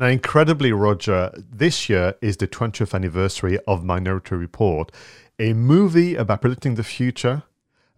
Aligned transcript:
Now, 0.00 0.06
incredibly, 0.06 0.72
Roger, 0.72 1.30
this 1.36 1.90
year 1.90 2.14
is 2.22 2.38
the 2.38 2.48
20th 2.48 2.94
anniversary 2.94 3.58
of 3.68 3.84
Minority 3.84 4.34
Report, 4.34 4.90
a 5.38 5.52
movie 5.52 6.14
about 6.14 6.40
predicting 6.40 6.76
the 6.76 6.82
future, 6.82 7.42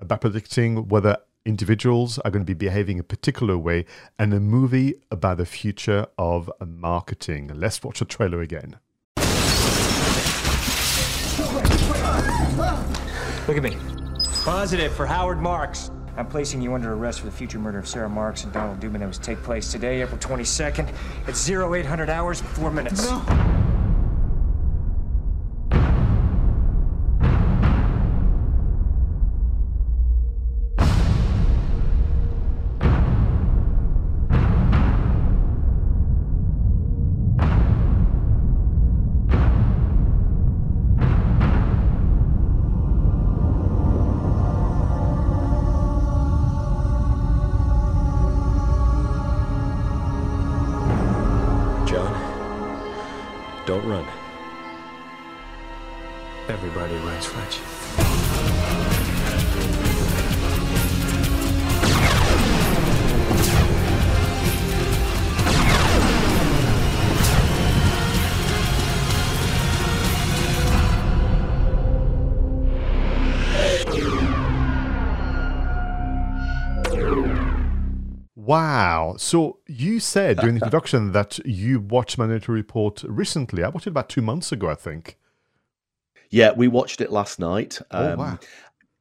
about 0.01 0.20
predicting 0.20 0.88
whether 0.88 1.19
individuals 1.46 2.19
are 2.19 2.33
going 2.33 2.45
to 2.45 2.55
be 2.55 2.55
behaving 2.55 2.98
a 2.98 3.05
particular 3.05 3.57
way, 3.57 3.84
and 4.19 4.34
a 4.34 4.41
movie 4.41 4.95
about 5.12 5.37
the 5.37 5.46
future 5.46 6.09
of 6.19 6.51
marketing. 6.66 7.52
Let's 7.55 7.84
watch 7.84 8.01
the 8.01 8.05
trailer 8.05 8.41
again. 8.41 8.80
Look 13.46 13.57
at 13.57 13.62
me. 13.62 13.77
Positive 14.43 14.93
for 14.93 15.07
Howard 15.07 15.41
Marks. 15.41 15.93
I'm 16.16 16.27
placing 16.27 16.61
you 16.61 16.75
under 16.75 16.93
arrest 16.93 17.21
for 17.21 17.27
the 17.27 17.33
future 17.33 17.59
murder 17.59 17.79
of 17.79 17.89
Sarah 17.89 18.09
Marks 18.09 18.45
and 18.45 18.52
Donald 18.52 18.80
Dubin 18.80 18.98
that 18.98 19.09
was 19.09 19.19
take 19.19 19.43
place 19.43 19.73
today, 19.73 20.02
April 20.02 20.19
22nd, 20.19 20.93
at 21.27 21.73
0800 21.74 22.10
hours 22.10 22.41
and 22.41 22.51
4 22.51 22.71
minutes. 22.71 23.09
No. 23.09 23.62
Wow. 78.44 79.15
So 79.19 79.59
you 79.69 80.00
said 80.00 80.38
during 80.38 80.56
the 80.56 80.60
introduction 80.65 81.12
that 81.12 81.38
you 81.47 81.78
watched 81.78 82.19
Minority 82.19 82.50
Report 82.50 83.03
recently. 83.06 83.62
I 83.62 83.69
watched 83.69 83.87
it 83.87 83.91
about 83.91 84.09
two 84.09 84.22
months 84.22 84.50
ago, 84.50 84.69
I 84.69 84.75
think. 84.75 85.17
Yeah, 86.28 86.53
we 86.56 86.67
watched 86.67 87.00
it 87.00 87.12
last 87.12 87.39
night. 87.39 87.78
Oh, 87.93 88.12
um, 88.12 88.19
wow. 88.19 88.39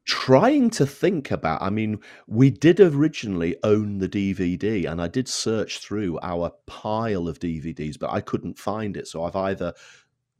Trying 0.05 0.69
to 0.71 0.85
think 0.85 1.31
about, 1.31 1.61
I 1.61 1.69
mean, 1.69 1.99
we 2.27 2.51
did 2.51 2.79
originally 2.79 3.55
own 3.63 3.99
the 3.99 4.09
DVD, 4.09 4.89
and 4.91 5.01
I 5.01 5.07
did 5.07 5.27
search 5.27 5.79
through 5.79 6.19
our 6.21 6.51
pile 6.67 7.27
of 7.27 7.39
DVDs, 7.39 7.97
but 7.97 8.11
I 8.11 8.19
couldn't 8.19 8.59
find 8.59 8.97
it. 8.97 9.07
So 9.07 9.23
I've 9.23 9.35
either 9.35 9.73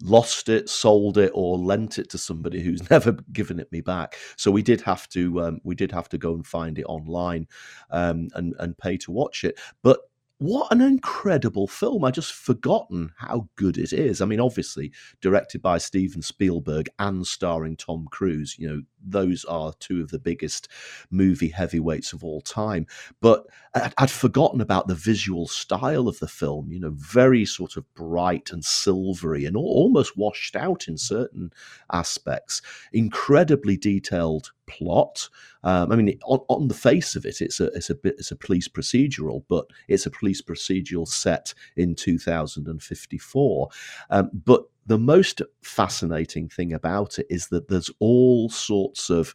lost 0.01 0.49
it, 0.49 0.69
sold 0.69 1.17
it, 1.17 1.31
or 1.33 1.57
lent 1.57 1.99
it 1.99 2.09
to 2.11 2.17
somebody 2.17 2.61
who's 2.61 2.89
never 2.89 3.13
given 3.33 3.59
it 3.59 3.71
me 3.71 3.81
back. 3.81 4.15
So 4.37 4.51
we 4.51 4.61
did 4.61 4.81
have 4.81 5.07
to 5.09 5.41
um, 5.41 5.61
we 5.63 5.75
did 5.75 5.91
have 5.91 6.09
to 6.09 6.17
go 6.17 6.33
and 6.33 6.45
find 6.45 6.77
it 6.79 6.85
online 6.85 7.47
um, 7.89 8.27
and 8.35 8.53
and 8.59 8.77
pay 8.77 8.97
to 8.97 9.11
watch 9.11 9.43
it. 9.43 9.59
But 9.81 9.99
what 10.41 10.71
an 10.71 10.81
incredible 10.81 11.67
film. 11.67 12.03
I 12.03 12.09
just 12.09 12.33
forgotten 12.33 13.11
how 13.15 13.47
good 13.57 13.77
it 13.77 13.93
is. 13.93 14.21
I 14.21 14.25
mean, 14.25 14.39
obviously, 14.39 14.91
directed 15.21 15.61
by 15.61 15.77
Steven 15.77 16.23
Spielberg 16.23 16.89
and 16.97 17.27
starring 17.27 17.77
Tom 17.77 18.07
Cruise, 18.09 18.55
you 18.57 18.67
know, 18.67 18.81
those 19.05 19.45
are 19.45 19.71
two 19.79 20.01
of 20.01 20.09
the 20.09 20.17
biggest 20.17 20.67
movie 21.11 21.49
heavyweights 21.49 22.11
of 22.11 22.23
all 22.23 22.41
time. 22.41 22.87
But 23.21 23.45
I'd 23.75 24.09
forgotten 24.09 24.61
about 24.61 24.87
the 24.87 24.95
visual 24.95 25.47
style 25.47 26.07
of 26.07 26.17
the 26.17 26.27
film, 26.27 26.71
you 26.71 26.79
know, 26.79 26.93
very 26.95 27.45
sort 27.45 27.77
of 27.77 27.85
bright 27.93 28.49
and 28.51 28.65
silvery 28.65 29.45
and 29.45 29.55
almost 29.55 30.17
washed 30.17 30.55
out 30.55 30.87
in 30.87 30.97
certain 30.97 31.53
aspects. 31.93 32.63
Incredibly 32.91 33.77
detailed 33.77 34.51
plot. 34.71 35.29
Um, 35.63 35.91
I 35.91 35.95
mean, 35.95 36.17
on, 36.25 36.39
on, 36.47 36.67
the 36.67 36.73
face 36.73 37.15
of 37.15 37.25
it, 37.25 37.41
it's 37.41 37.59
a 37.59 37.65
it's 37.67 37.89
a 37.89 37.95
bit 37.95 38.15
it's 38.17 38.31
a 38.31 38.35
police 38.35 38.67
procedural, 38.67 39.43
but 39.47 39.65
it's 39.87 40.05
a 40.05 40.11
police 40.11 40.41
procedural 40.41 41.07
set 41.07 41.53
in 41.75 41.95
2054. 41.95 43.69
Um, 44.09 44.29
but 44.33 44.63
the 44.87 44.97
most 44.97 45.41
fascinating 45.61 46.49
thing 46.49 46.73
about 46.73 47.19
it 47.19 47.27
is 47.29 47.47
that 47.49 47.67
there's 47.67 47.91
all 47.99 48.49
sorts 48.49 49.09
of 49.09 49.33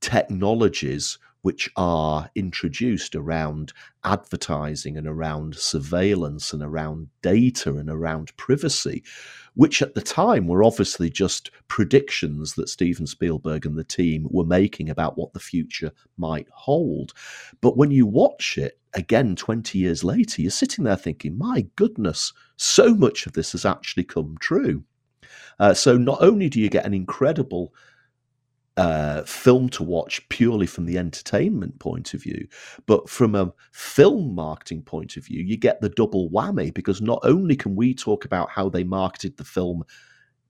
technologies 0.00 1.18
which 1.42 1.70
are 1.76 2.30
introduced 2.34 3.14
around 3.14 3.72
advertising 4.04 4.96
and 4.96 5.06
around 5.06 5.54
surveillance 5.54 6.52
and 6.52 6.62
around 6.62 7.08
data 7.22 7.76
and 7.76 7.88
around 7.88 8.36
privacy, 8.36 9.02
which 9.54 9.82
at 9.82 9.94
the 9.94 10.02
time 10.02 10.46
were 10.46 10.62
obviously 10.64 11.10
just 11.10 11.50
predictions 11.68 12.54
that 12.54 12.68
Steven 12.68 13.06
Spielberg 13.06 13.66
and 13.66 13.76
the 13.76 13.84
team 13.84 14.26
were 14.30 14.44
making 14.44 14.90
about 14.90 15.16
what 15.16 15.32
the 15.32 15.40
future 15.40 15.92
might 16.16 16.48
hold. 16.50 17.12
But 17.60 17.76
when 17.76 17.90
you 17.90 18.06
watch 18.06 18.58
it 18.58 18.78
again 18.94 19.36
20 19.36 19.78
years 19.78 20.04
later, 20.04 20.42
you're 20.42 20.50
sitting 20.50 20.84
there 20.84 20.96
thinking, 20.96 21.38
my 21.38 21.66
goodness, 21.76 22.32
so 22.56 22.94
much 22.94 23.26
of 23.26 23.32
this 23.32 23.52
has 23.52 23.64
actually 23.64 24.04
come 24.04 24.36
true. 24.40 24.84
Uh, 25.58 25.74
so 25.74 25.96
not 25.96 26.22
only 26.22 26.48
do 26.48 26.58
you 26.60 26.70
get 26.70 26.86
an 26.86 26.94
incredible 26.94 27.74
film 29.26 29.68
to 29.70 29.82
watch 29.82 30.26
purely 30.28 30.66
from 30.66 30.86
the 30.86 30.98
entertainment 30.98 31.78
point 31.78 32.14
of 32.14 32.22
view, 32.22 32.46
but 32.86 33.08
from 33.08 33.34
a 33.34 33.52
film 33.72 34.34
marketing 34.34 34.82
point 34.82 35.16
of 35.16 35.24
view, 35.24 35.42
you 35.42 35.56
get 35.56 35.80
the 35.80 35.88
double 35.90 36.30
whammy 36.30 36.72
because 36.72 37.00
not 37.00 37.20
only 37.22 37.56
can 37.56 37.76
we 37.76 37.94
talk 37.94 38.24
about 38.24 38.50
how 38.50 38.68
they 38.68 38.84
marketed 38.84 39.36
the 39.36 39.44
film 39.44 39.84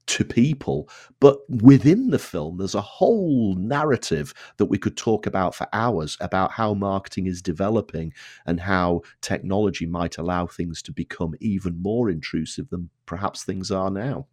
to 0.07 0.25
people, 0.25 0.89
but 1.19 1.37
within 1.61 2.09
the 2.09 2.19
film, 2.19 2.57
there's 2.57 2.75
a 2.75 2.81
whole 2.81 3.55
narrative 3.55 4.33
that 4.57 4.65
we 4.65 4.77
could 4.77 4.97
talk 4.97 5.25
about 5.25 5.55
for 5.55 5.67
hours 5.73 6.17
about 6.19 6.51
how 6.51 6.73
marketing 6.73 7.27
is 7.27 7.41
developing 7.41 8.11
and 8.45 8.59
how 8.59 9.01
technology 9.21 9.85
might 9.85 10.17
allow 10.17 10.47
things 10.47 10.81
to 10.81 10.91
become 10.91 11.33
even 11.39 11.81
more 11.81 12.09
intrusive 12.09 12.69
than 12.69 12.89
perhaps 13.05 13.43
things 13.43 13.71
are 13.71 13.91
now. 13.91 14.27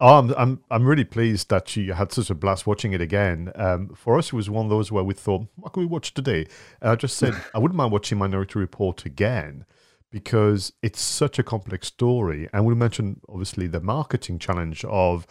Oh, 0.00 0.18
I'm, 0.18 0.34
I'm 0.36 0.60
I'm 0.70 0.84
really 0.84 1.04
pleased 1.04 1.50
that 1.50 1.76
you 1.76 1.92
had 1.92 2.12
such 2.12 2.28
a 2.28 2.34
blast 2.34 2.66
watching 2.66 2.92
it 2.92 3.00
again. 3.00 3.52
Um, 3.54 3.90
for 3.94 4.18
us, 4.18 4.28
it 4.28 4.32
was 4.32 4.50
one 4.50 4.66
of 4.66 4.70
those 4.70 4.90
where 4.90 5.04
we 5.04 5.14
thought, 5.14 5.46
what 5.56 5.72
can 5.72 5.82
we 5.82 5.86
watch 5.86 6.12
today? 6.14 6.46
And 6.80 6.90
I 6.90 6.96
just 6.96 7.16
said, 7.16 7.34
I 7.54 7.58
wouldn't 7.58 7.76
mind 7.76 7.92
watching 7.92 8.18
Minority 8.18 8.58
Report 8.58 9.06
again 9.06 9.64
because 10.10 10.72
it's 10.82 11.00
such 11.00 11.38
a 11.38 11.42
complex 11.42 11.88
story. 11.88 12.48
And 12.52 12.66
we 12.66 12.74
mentioned, 12.74 13.20
obviously, 13.28 13.66
the 13.66 13.80
marketing 13.80 14.38
challenge 14.38 14.84
of 14.84 15.26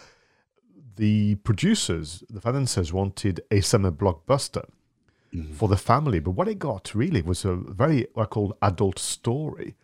the 0.95 1.36
producers, 1.36 2.24
the 2.30 2.42
financiers 2.42 2.94
wanted 2.94 3.42
a 3.51 3.62
summer 3.62 3.92
blockbuster 3.92 4.65
mm-hmm. 5.33 5.54
for 5.54 5.68
the 5.68 5.77
family. 5.77 6.19
But 6.19 6.31
what 6.31 6.48
it 6.48 6.60
got 6.60 6.95
really 6.95 7.21
was 7.21 7.45
a 7.45 7.56
very, 7.56 8.07
what 8.13 8.24
I 8.24 8.25
call 8.27 8.57
adult 8.62 9.00
story. 9.00 9.75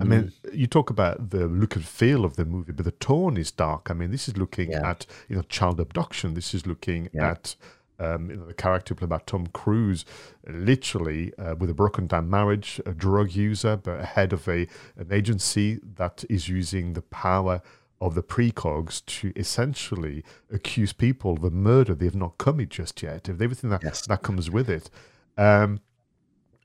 I 0.00 0.04
mean, 0.04 0.32
mm. 0.44 0.56
you 0.56 0.66
talk 0.66 0.88
about 0.88 1.30
the 1.30 1.46
look 1.46 1.76
and 1.76 1.84
feel 1.84 2.24
of 2.24 2.36
the 2.36 2.46
movie, 2.46 2.72
but 2.72 2.84
the 2.84 2.92
tone 2.92 3.36
is 3.36 3.50
dark. 3.50 3.90
I 3.90 3.94
mean, 3.94 4.10
this 4.10 4.26
is 4.26 4.36
looking 4.36 4.72
yeah. 4.72 4.90
at 4.90 5.06
you 5.28 5.36
know 5.36 5.42
child 5.42 5.80
abduction. 5.80 6.34
This 6.34 6.54
is 6.54 6.66
looking 6.66 7.10
yeah. 7.12 7.32
at 7.32 7.56
um, 7.98 8.30
you 8.30 8.36
know, 8.36 8.46
the 8.46 8.54
character 8.54 8.94
played 8.94 9.10
by 9.10 9.20
Tom 9.26 9.46
Cruise, 9.48 10.04
literally 10.46 11.32
uh, 11.38 11.54
with 11.56 11.70
a 11.70 11.74
broken 11.74 12.06
down 12.06 12.28
marriage, 12.28 12.80
a 12.86 12.92
drug 12.92 13.32
user, 13.32 13.76
but 13.76 14.04
head 14.04 14.32
of 14.32 14.48
a 14.48 14.66
an 14.96 15.08
agency 15.10 15.78
that 15.96 16.24
is 16.28 16.48
using 16.48 16.94
the 16.94 17.02
power 17.02 17.60
of 18.00 18.14
the 18.16 18.22
precogs 18.22 19.04
to 19.06 19.32
essentially 19.36 20.24
accuse 20.52 20.92
people 20.92 21.34
of 21.34 21.44
a 21.44 21.50
murder 21.50 21.94
they 21.94 22.06
have 22.06 22.16
not 22.16 22.36
committed 22.36 22.70
just 22.70 23.02
yet, 23.02 23.28
of 23.28 23.40
everything 23.40 23.70
that, 23.70 23.82
yes. 23.82 24.06
that 24.06 24.22
comes 24.22 24.50
with 24.50 24.68
it. 24.68 24.90
Um, 25.38 25.80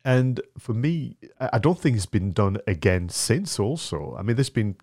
And 0.07 0.39
for 0.57 0.73
me, 0.73 1.17
I 1.37 1.59
don't 1.59 1.77
think 1.77 1.97
it's 1.97 2.05
been 2.05 2.31
done 2.31 2.59
again 2.65 3.09
since. 3.09 3.59
Also, 3.59 4.15
I 4.17 4.21
mean, 4.21 4.37
there's 4.37 4.49
been 4.49 4.77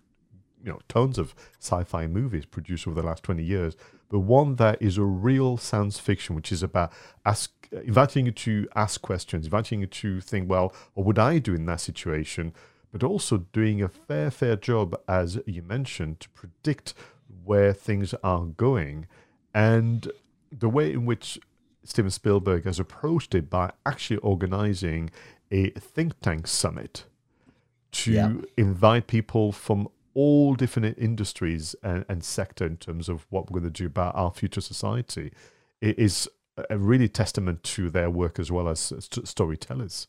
you 0.63 0.71
know 0.71 0.79
tons 0.87 1.17
of 1.17 1.33
sci-fi 1.59 2.05
movies 2.05 2.45
produced 2.45 2.87
over 2.87 2.99
the 2.99 3.05
last 3.07 3.23
20 3.23 3.43
years 3.43 3.75
but 4.09 4.19
one 4.19 4.55
that 4.55 4.81
is 4.81 4.97
a 4.97 5.03
real 5.03 5.57
science 5.57 5.99
fiction 5.99 6.35
which 6.35 6.51
is 6.51 6.63
about 6.63 6.91
ask 7.23 7.51
inviting 7.83 8.25
you 8.25 8.31
to 8.31 8.67
ask 8.75 8.99
questions 9.03 9.45
inviting 9.45 9.81
you 9.81 9.85
to 9.85 10.19
think 10.21 10.49
well 10.49 10.73
what 10.95 11.05
would 11.05 11.19
i 11.19 11.37
do 11.37 11.53
in 11.53 11.67
that 11.67 11.79
situation 11.79 12.51
but 12.91 13.03
also 13.03 13.45
doing 13.53 13.83
a 13.83 13.87
fair 13.87 14.31
fair 14.31 14.55
job 14.55 14.99
as 15.07 15.39
you 15.45 15.61
mentioned 15.61 16.19
to 16.19 16.29
predict 16.29 16.95
where 17.43 17.71
things 17.71 18.15
are 18.23 18.45
going 18.45 19.05
and 19.53 20.11
the 20.51 20.69
way 20.69 20.91
in 20.91 21.05
which 21.05 21.39
Steven 21.85 22.11
Spielberg 22.11 22.65
has 22.65 22.79
approached 22.79 23.33
it 23.35 23.49
by 23.49 23.71
actually 23.85 24.17
organizing 24.17 25.09
a 25.51 25.69
think 25.71 26.19
tank 26.21 26.47
summit 26.47 27.05
to 27.91 28.11
Yeah. 28.11 28.33
invite 28.57 29.07
people 29.07 29.51
from 29.51 29.87
all 30.13 30.55
different 30.55 30.97
industries 30.97 31.75
and, 31.83 32.03
and 32.09 32.23
sector 32.23 32.65
in 32.65 32.77
terms 32.77 33.07
of 33.09 33.25
what 33.29 33.49
we're 33.49 33.59
going 33.59 33.71
to 33.71 33.81
do 33.83 33.85
about 33.85 34.15
our 34.15 34.31
future 34.31 34.61
society 34.61 35.31
it 35.81 35.99
is 35.99 36.27
a 36.69 36.77
really 36.77 37.09
testament 37.09 37.61
to 37.63 37.89
their 37.89 38.09
work 38.09 38.39
as 38.39 38.49
well 38.51 38.69
as 38.69 38.79
st- 38.79 39.27
storytellers. 39.27 40.07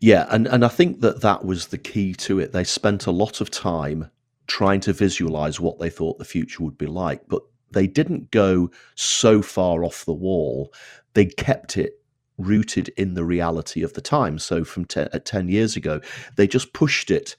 Yeah, 0.00 0.26
and, 0.30 0.46
and 0.46 0.64
I 0.64 0.68
think 0.68 1.00
that 1.02 1.20
that 1.20 1.44
was 1.44 1.66
the 1.66 1.78
key 1.78 2.14
to 2.14 2.38
it. 2.38 2.52
They 2.52 2.64
spent 2.64 3.06
a 3.06 3.10
lot 3.10 3.40
of 3.40 3.50
time 3.50 4.10
trying 4.46 4.80
to 4.80 4.92
visualize 4.94 5.60
what 5.60 5.78
they 5.78 5.90
thought 5.90 6.18
the 6.18 6.24
future 6.24 6.62
would 6.64 6.78
be 6.78 6.86
like, 6.86 7.28
but 7.28 7.42
they 7.70 7.86
didn't 7.86 8.30
go 8.30 8.70
so 8.94 9.42
far 9.42 9.84
off 9.84 10.04
the 10.04 10.12
wall. 10.12 10.72
They 11.14 11.26
kept 11.26 11.76
it 11.76 11.94
rooted 12.38 12.88
in 12.90 13.14
the 13.14 13.24
reality 13.24 13.82
of 13.82 13.94
the 13.94 14.00
time. 14.00 14.38
So 14.38 14.64
from 14.64 14.84
te- 14.84 15.08
uh, 15.12 15.18
10 15.24 15.48
years 15.48 15.76
ago, 15.76 16.00
they 16.36 16.46
just 16.46 16.72
pushed 16.72 17.10
it 17.10 17.36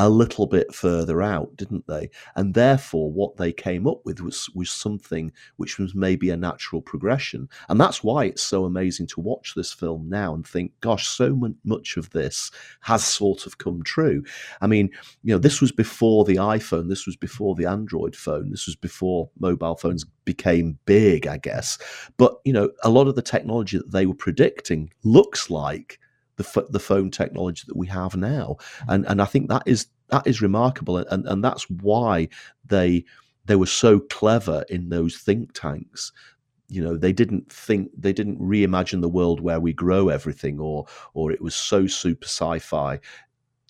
a 0.00 0.08
little 0.08 0.46
bit 0.46 0.74
further 0.74 1.20
out, 1.20 1.54
didn't 1.56 1.86
they? 1.86 2.08
And 2.34 2.54
therefore, 2.54 3.12
what 3.12 3.36
they 3.36 3.52
came 3.52 3.86
up 3.86 4.00
with 4.06 4.20
was 4.20 4.48
was 4.54 4.70
something 4.70 5.30
which 5.56 5.78
was 5.78 5.94
maybe 5.94 6.30
a 6.30 6.36
natural 6.38 6.80
progression, 6.80 7.50
and 7.68 7.78
that's 7.78 8.02
why 8.02 8.24
it's 8.24 8.42
so 8.42 8.64
amazing 8.64 9.08
to 9.08 9.20
watch 9.20 9.52
this 9.54 9.72
film 9.74 10.08
now 10.08 10.32
and 10.34 10.46
think, 10.46 10.72
"Gosh, 10.80 11.06
so 11.06 11.38
much 11.64 11.98
of 11.98 12.08
this 12.10 12.50
has 12.80 13.04
sort 13.04 13.46
of 13.46 13.58
come 13.58 13.82
true." 13.82 14.24
I 14.62 14.66
mean, 14.66 14.88
you 15.22 15.34
know, 15.34 15.38
this 15.38 15.60
was 15.60 15.70
before 15.70 16.24
the 16.24 16.36
iPhone, 16.36 16.88
this 16.88 17.04
was 17.04 17.16
before 17.16 17.54
the 17.54 17.66
Android 17.66 18.16
phone, 18.16 18.50
this 18.50 18.66
was 18.66 18.76
before 18.76 19.28
mobile 19.38 19.76
phones 19.76 20.04
became 20.24 20.78
big, 20.86 21.26
I 21.26 21.36
guess. 21.36 21.76
But 22.16 22.40
you 22.46 22.54
know, 22.54 22.70
a 22.82 22.88
lot 22.88 23.06
of 23.06 23.16
the 23.16 23.22
technology 23.22 23.76
that 23.76 23.92
they 23.92 24.06
were 24.06 24.14
predicting 24.14 24.92
looks 25.04 25.50
like 25.50 25.98
the 26.42 26.66
the 26.70 26.80
phone 26.80 27.10
technology 27.10 27.64
that 27.66 27.76
we 27.76 27.86
have 27.88 28.16
now, 28.16 28.56
mm. 28.58 28.84
and 28.88 29.06
and 29.06 29.20
I 29.22 29.24
think 29.24 29.48
that 29.48 29.62
is 29.66 29.86
that 30.08 30.26
is 30.26 30.42
remarkable, 30.42 30.96
and 30.98 31.26
and 31.26 31.44
that's 31.44 31.68
why 31.70 32.28
they 32.66 33.04
they 33.46 33.56
were 33.56 33.66
so 33.66 34.00
clever 34.00 34.64
in 34.68 34.88
those 34.88 35.16
think 35.16 35.52
tanks. 35.52 36.12
You 36.68 36.82
know, 36.84 36.96
they 36.96 37.12
didn't 37.12 37.50
think 37.52 37.90
they 37.98 38.12
didn't 38.12 38.38
reimagine 38.38 39.00
the 39.00 39.08
world 39.08 39.40
where 39.40 39.60
we 39.60 39.72
grow 39.72 40.08
everything, 40.08 40.60
or 40.60 40.86
or 41.14 41.32
it 41.32 41.40
was 41.42 41.54
so 41.54 41.86
super 41.86 42.26
sci-fi. 42.26 43.00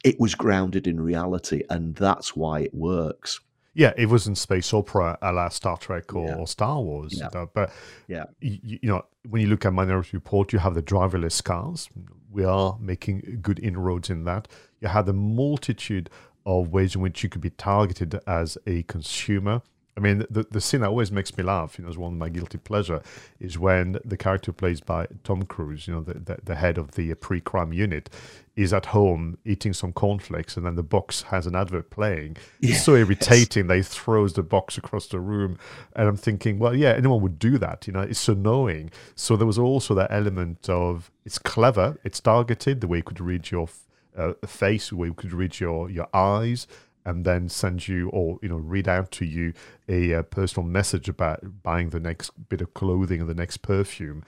It 0.04 0.18
was 0.18 0.34
grounded 0.34 0.86
in 0.86 1.00
reality, 1.00 1.62
and 1.70 1.94
that's 1.94 2.36
why 2.36 2.60
it 2.60 2.74
works. 2.74 3.40
Yeah, 3.74 3.92
it 3.96 4.06
wasn't 4.06 4.36
space 4.36 4.74
opera 4.74 5.16
a 5.22 5.32
la 5.32 5.48
Star 5.48 5.76
Trek 5.76 6.14
or, 6.14 6.26
Yeah. 6.26 6.34
or 6.36 6.46
Star 6.46 6.80
Wars. 6.82 7.14
Yeah. 7.16 7.28
But 7.54 7.70
Yeah. 8.08 8.24
y- 8.42 8.60
y- 8.64 8.78
you 8.82 8.88
know, 8.88 9.02
when 9.28 9.42
you 9.42 9.48
look 9.48 9.64
at 9.64 9.72
Minority 9.72 10.16
Report, 10.16 10.52
you 10.52 10.58
have 10.58 10.74
the 10.74 10.82
driverless 10.82 11.42
cars. 11.42 11.88
We 12.30 12.44
are 12.44 12.76
making 12.80 13.40
good 13.42 13.58
inroads 13.58 14.10
in 14.10 14.24
that. 14.24 14.48
You 14.80 14.88
have 14.88 15.08
a 15.08 15.12
multitude 15.12 16.08
of 16.46 16.68
ways 16.68 16.94
in 16.94 17.00
which 17.00 17.22
you 17.22 17.28
could 17.28 17.40
be 17.40 17.50
targeted 17.50 18.18
as 18.26 18.56
a 18.66 18.82
consumer. 18.84 19.62
I 19.96 20.00
mean, 20.00 20.24
the, 20.30 20.46
the 20.50 20.60
scene 20.60 20.80
that 20.80 20.88
always 20.88 21.10
makes 21.10 21.36
me 21.36 21.42
laugh, 21.42 21.76
you 21.76 21.84
know, 21.84 21.90
is 21.90 21.98
one 21.98 22.12
of 22.12 22.18
my 22.18 22.28
guilty 22.28 22.58
pleasure, 22.58 23.02
is 23.38 23.58
when 23.58 23.98
the 24.04 24.16
character 24.16 24.52
played 24.52 24.84
by 24.86 25.08
Tom 25.24 25.42
Cruise, 25.42 25.88
you 25.88 25.94
know, 25.94 26.00
the, 26.00 26.14
the, 26.14 26.38
the 26.44 26.54
head 26.54 26.78
of 26.78 26.92
the 26.92 27.12
pre-crime 27.14 27.72
unit, 27.72 28.08
is 28.56 28.72
at 28.72 28.86
home 28.86 29.38
eating 29.44 29.72
some 29.72 29.92
cornflakes, 29.92 30.56
and 30.56 30.64
then 30.64 30.76
the 30.76 30.82
box 30.82 31.22
has 31.22 31.46
an 31.46 31.54
advert 31.56 31.90
playing. 31.90 32.36
It's 32.60 32.84
so 32.84 32.94
irritating. 32.94 33.66
They 33.66 33.82
throws 33.82 34.34
the 34.34 34.42
box 34.42 34.78
across 34.78 35.06
the 35.06 35.18
room, 35.18 35.58
and 35.96 36.08
I'm 36.08 36.16
thinking, 36.16 36.58
well, 36.58 36.74
yeah, 36.74 36.90
anyone 36.90 37.20
would 37.22 37.38
do 37.38 37.58
that. 37.58 37.86
You 37.86 37.92
know, 37.92 38.00
it's 38.00 38.20
so 38.20 38.34
annoying. 38.34 38.90
So 39.14 39.36
there 39.36 39.46
was 39.46 39.58
also 39.58 39.94
that 39.94 40.12
element 40.12 40.68
of 40.68 41.10
it's 41.24 41.38
clever, 41.38 41.98
it's 42.04 42.20
targeted, 42.20 42.80
the 42.80 42.86
way 42.86 42.98
you 42.98 43.02
could 43.02 43.20
read 43.20 43.50
your 43.50 43.68
uh, 44.16 44.34
face, 44.46 44.90
the 44.90 44.96
way 44.96 45.08
you 45.08 45.14
could 45.14 45.32
read 45.32 45.58
your 45.58 45.90
your 45.90 46.08
eyes, 46.14 46.66
and 47.04 47.24
then 47.24 47.48
send 47.48 47.88
you 47.88 48.08
or 48.10 48.38
you 48.42 48.48
know 48.48 48.56
read 48.56 48.88
out 48.88 49.10
to 49.12 49.24
you 49.24 49.52
a, 49.88 50.14
uh 50.14 50.22
personal 50.22 50.68
message 50.68 51.08
about 51.08 51.62
buying 51.62 51.90
the 51.90 52.00
next 52.00 52.30
bit 52.48 52.60
of 52.60 52.74
clothing 52.74 53.20
and 53.20 53.30
the 53.30 53.34
next 53.34 53.58
perfume. 53.58 54.22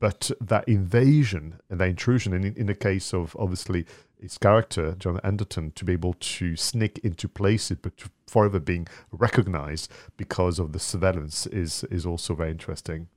But 0.00 0.30
that 0.40 0.68
invasion 0.68 1.60
and 1.70 1.80
that 1.80 1.88
intrusion, 1.88 2.34
in, 2.34 2.54
in 2.56 2.66
the 2.66 2.74
case 2.74 3.14
of 3.14 3.34
obviously 3.38 3.86
his 4.20 4.38
character, 4.38 4.96
John 4.98 5.20
Anderton, 5.22 5.72
to 5.72 5.84
be 5.84 5.92
able 5.92 6.14
to 6.14 6.56
sneak 6.56 6.98
into 6.98 7.28
places 7.28 7.78
but 7.80 7.92
forever 8.26 8.58
being 8.58 8.86
recognized 9.12 9.90
because 10.16 10.58
of 10.58 10.72
the 10.72 10.78
surveillance 10.78 11.46
is 11.46 11.84
is 11.84 12.04
also 12.04 12.34
very 12.34 12.50
interesting. 12.50 13.08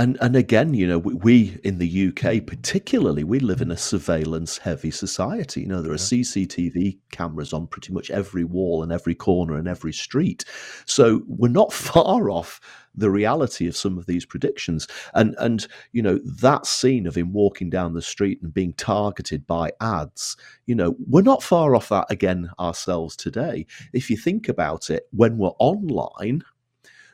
And 0.00 0.16
and 0.22 0.34
again, 0.34 0.72
you 0.72 0.86
know, 0.86 0.98
we, 0.98 1.12
we 1.12 1.60
in 1.62 1.76
the 1.76 2.08
UK 2.08 2.46
particularly, 2.46 3.22
we 3.22 3.38
live 3.38 3.60
in 3.60 3.70
a 3.70 3.76
surveillance 3.76 4.56
heavy 4.56 4.90
society. 4.90 5.60
You 5.60 5.66
know, 5.66 5.82
there 5.82 5.92
are 5.92 5.96
CCTV 5.96 6.96
cameras 7.12 7.52
on 7.52 7.66
pretty 7.66 7.92
much 7.92 8.10
every 8.10 8.42
wall 8.42 8.82
and 8.82 8.92
every 8.92 9.14
corner 9.14 9.58
and 9.58 9.68
every 9.68 9.92
street. 9.92 10.46
So 10.86 11.20
we're 11.26 11.48
not 11.48 11.70
far 11.90 12.30
off 12.30 12.62
the 12.94 13.10
reality 13.10 13.68
of 13.68 13.76
some 13.76 13.98
of 13.98 14.06
these 14.06 14.24
predictions. 14.24 14.88
And 15.12 15.34
and 15.38 15.68
you 15.92 16.00
know, 16.00 16.18
that 16.40 16.64
scene 16.64 17.06
of 17.06 17.14
him 17.14 17.34
walking 17.34 17.68
down 17.68 17.92
the 17.92 18.00
street 18.00 18.38
and 18.40 18.54
being 18.54 18.72
targeted 18.72 19.46
by 19.46 19.70
ads, 19.82 20.34
you 20.64 20.74
know, 20.74 20.96
we're 21.08 21.20
not 21.20 21.42
far 21.42 21.76
off 21.76 21.90
that 21.90 22.06
again 22.08 22.48
ourselves 22.58 23.16
today. 23.16 23.66
If 23.92 24.08
you 24.08 24.16
think 24.16 24.48
about 24.48 24.88
it, 24.88 25.02
when 25.10 25.36
we're 25.36 25.50
online, 25.58 26.42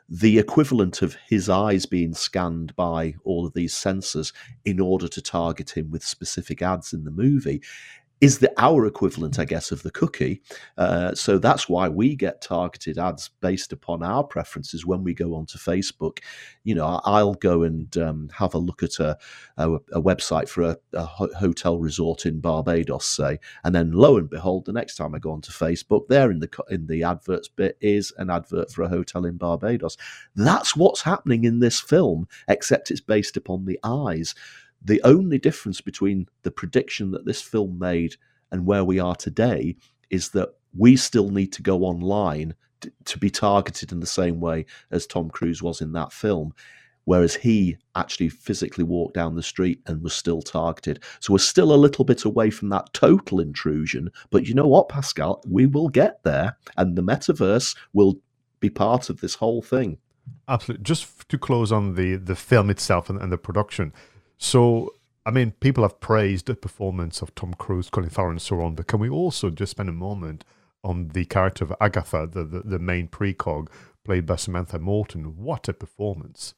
the 0.08 0.38
equivalent 0.38 1.02
of 1.02 1.16
his 1.28 1.48
eyes 1.48 1.84
being 1.84 2.14
scanned 2.14 2.74
by 2.76 3.14
all 3.24 3.44
of 3.44 3.54
these 3.54 3.74
sensors 3.74 4.32
in 4.64 4.78
order 4.78 5.08
to 5.08 5.20
target 5.20 5.76
him 5.76 5.90
with 5.90 6.04
specific 6.04 6.62
ads 6.62 6.92
in 6.92 7.04
the 7.04 7.10
movie 7.10 7.60
is 8.20 8.38
the 8.38 8.52
our 8.56 8.86
equivalent, 8.86 9.38
I 9.38 9.44
guess, 9.44 9.70
of 9.70 9.82
the 9.82 9.90
cookie. 9.90 10.40
Uh, 10.78 11.14
so 11.14 11.38
that's 11.38 11.68
why 11.68 11.88
we 11.88 12.16
get 12.16 12.40
targeted 12.40 12.98
ads 12.98 13.30
based 13.40 13.72
upon 13.72 14.02
our 14.02 14.24
preferences 14.24 14.86
when 14.86 15.04
we 15.04 15.12
go 15.12 15.34
onto 15.34 15.58
Facebook. 15.58 16.20
You 16.64 16.76
know, 16.76 17.00
I'll 17.04 17.34
go 17.34 17.62
and 17.62 17.94
um, 17.98 18.30
have 18.32 18.54
a 18.54 18.58
look 18.58 18.82
at 18.82 18.98
a, 18.98 19.18
a, 19.58 19.74
a 19.92 20.02
website 20.02 20.48
for 20.48 20.62
a, 20.62 20.76
a 20.94 21.04
hotel 21.04 21.78
resort 21.78 22.24
in 22.24 22.40
Barbados, 22.40 23.04
say, 23.04 23.38
and 23.64 23.74
then 23.74 23.92
lo 23.92 24.16
and 24.16 24.30
behold, 24.30 24.64
the 24.64 24.72
next 24.72 24.96
time 24.96 25.14
I 25.14 25.18
go 25.18 25.32
onto 25.32 25.52
Facebook, 25.52 26.08
there 26.08 26.30
in 26.30 26.40
the 26.40 26.48
in 26.70 26.86
the 26.86 27.02
adverts 27.02 27.48
bit 27.48 27.76
is 27.80 28.12
an 28.16 28.30
advert 28.30 28.70
for 28.70 28.82
a 28.82 28.88
hotel 28.88 29.24
in 29.26 29.36
Barbados. 29.36 29.96
That's 30.34 30.74
what's 30.74 31.02
happening 31.02 31.44
in 31.44 31.60
this 31.60 31.80
film, 31.80 32.28
except 32.48 32.90
it's 32.90 33.00
based 33.00 33.36
upon 33.36 33.66
the 33.66 33.78
eyes. 33.84 34.34
The 34.86 35.02
only 35.02 35.38
difference 35.38 35.80
between 35.80 36.28
the 36.42 36.52
prediction 36.52 37.10
that 37.10 37.26
this 37.26 37.42
film 37.42 37.76
made 37.78 38.14
and 38.52 38.64
where 38.64 38.84
we 38.84 39.00
are 39.00 39.16
today 39.16 39.76
is 40.10 40.30
that 40.30 40.50
we 40.76 40.94
still 40.96 41.30
need 41.30 41.52
to 41.54 41.62
go 41.62 41.80
online 41.80 42.54
t- 42.80 42.90
to 43.06 43.18
be 43.18 43.28
targeted 43.28 43.90
in 43.90 43.98
the 43.98 44.06
same 44.06 44.38
way 44.38 44.64
as 44.92 45.04
Tom 45.04 45.28
Cruise 45.28 45.60
was 45.60 45.80
in 45.80 45.92
that 45.92 46.12
film. 46.12 46.54
Whereas 47.04 47.34
he 47.34 47.78
actually 47.96 48.28
physically 48.28 48.84
walked 48.84 49.14
down 49.14 49.34
the 49.34 49.42
street 49.42 49.80
and 49.86 50.02
was 50.02 50.12
still 50.12 50.40
targeted. 50.40 51.02
So 51.18 51.32
we're 51.32 51.38
still 51.38 51.72
a 51.72 51.74
little 51.74 52.04
bit 52.04 52.24
away 52.24 52.50
from 52.50 52.68
that 52.68 52.92
total 52.92 53.40
intrusion. 53.40 54.10
But 54.30 54.46
you 54.46 54.54
know 54.54 54.66
what, 54.68 54.88
Pascal? 54.88 55.42
We 55.48 55.66
will 55.66 55.88
get 55.88 56.22
there, 56.22 56.56
and 56.76 56.96
the 56.96 57.02
metaverse 57.02 57.76
will 57.92 58.20
be 58.60 58.70
part 58.70 59.10
of 59.10 59.20
this 59.20 59.34
whole 59.34 59.62
thing. 59.62 59.98
Absolutely. 60.48 60.84
Just 60.84 61.28
to 61.28 61.38
close 61.38 61.70
on 61.70 61.94
the 61.94 62.16
the 62.16 62.36
film 62.36 62.70
itself 62.70 63.08
and, 63.10 63.20
and 63.20 63.32
the 63.32 63.38
production. 63.38 63.92
So, 64.38 64.94
I 65.24 65.30
mean, 65.30 65.52
people 65.60 65.82
have 65.84 66.00
praised 66.00 66.46
the 66.46 66.54
performance 66.54 67.22
of 67.22 67.34
Tom 67.34 67.54
Cruise, 67.54 67.90
Colin 67.90 68.10
Farrell, 68.10 68.30
and 68.32 68.42
so 68.42 68.60
on. 68.60 68.74
But 68.74 68.86
can 68.86 69.00
we 69.00 69.08
also 69.08 69.50
just 69.50 69.70
spend 69.72 69.88
a 69.88 69.92
moment 69.92 70.44
on 70.84 71.08
the 71.08 71.24
character 71.24 71.64
of 71.64 71.74
Agatha, 71.80 72.28
the 72.30 72.44
the, 72.44 72.60
the 72.60 72.78
main 72.78 73.08
precog, 73.08 73.68
played 74.04 74.26
by 74.26 74.36
Samantha 74.36 74.78
Morton? 74.78 75.36
What 75.36 75.68
a 75.68 75.72
performance! 75.72 76.54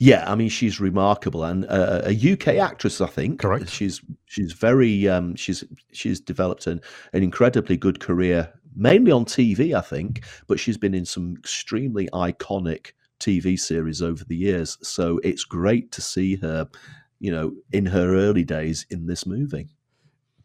Yeah, 0.00 0.30
I 0.30 0.36
mean 0.36 0.48
she's 0.48 0.80
remarkable 0.80 1.42
and 1.44 1.64
uh, 1.66 2.02
a 2.04 2.32
UK 2.32 2.48
actress, 2.48 3.00
I 3.00 3.06
think. 3.06 3.40
Correct. 3.40 3.68
She's 3.68 4.00
she's 4.26 4.52
very 4.52 5.08
um, 5.08 5.34
she's 5.34 5.64
she's 5.92 6.20
developed 6.20 6.66
an, 6.68 6.80
an 7.12 7.22
incredibly 7.24 7.76
good 7.76 7.98
career, 7.98 8.52
mainly 8.76 9.10
on 9.10 9.24
TV, 9.24 9.76
I 9.76 9.80
think. 9.80 10.24
But 10.46 10.60
she's 10.60 10.76
been 10.76 10.94
in 10.94 11.04
some 11.04 11.34
extremely 11.36 12.08
iconic 12.12 12.92
TV 13.18 13.58
series 13.58 14.00
over 14.02 14.24
the 14.24 14.36
years, 14.36 14.78
so 14.82 15.18
it's 15.24 15.44
great 15.44 15.90
to 15.92 16.00
see 16.00 16.36
her 16.36 16.68
you 17.20 17.32
know, 17.32 17.52
in 17.72 17.86
her 17.86 18.14
early 18.14 18.44
days 18.44 18.86
in 18.90 19.06
this 19.06 19.26
movie. 19.26 19.66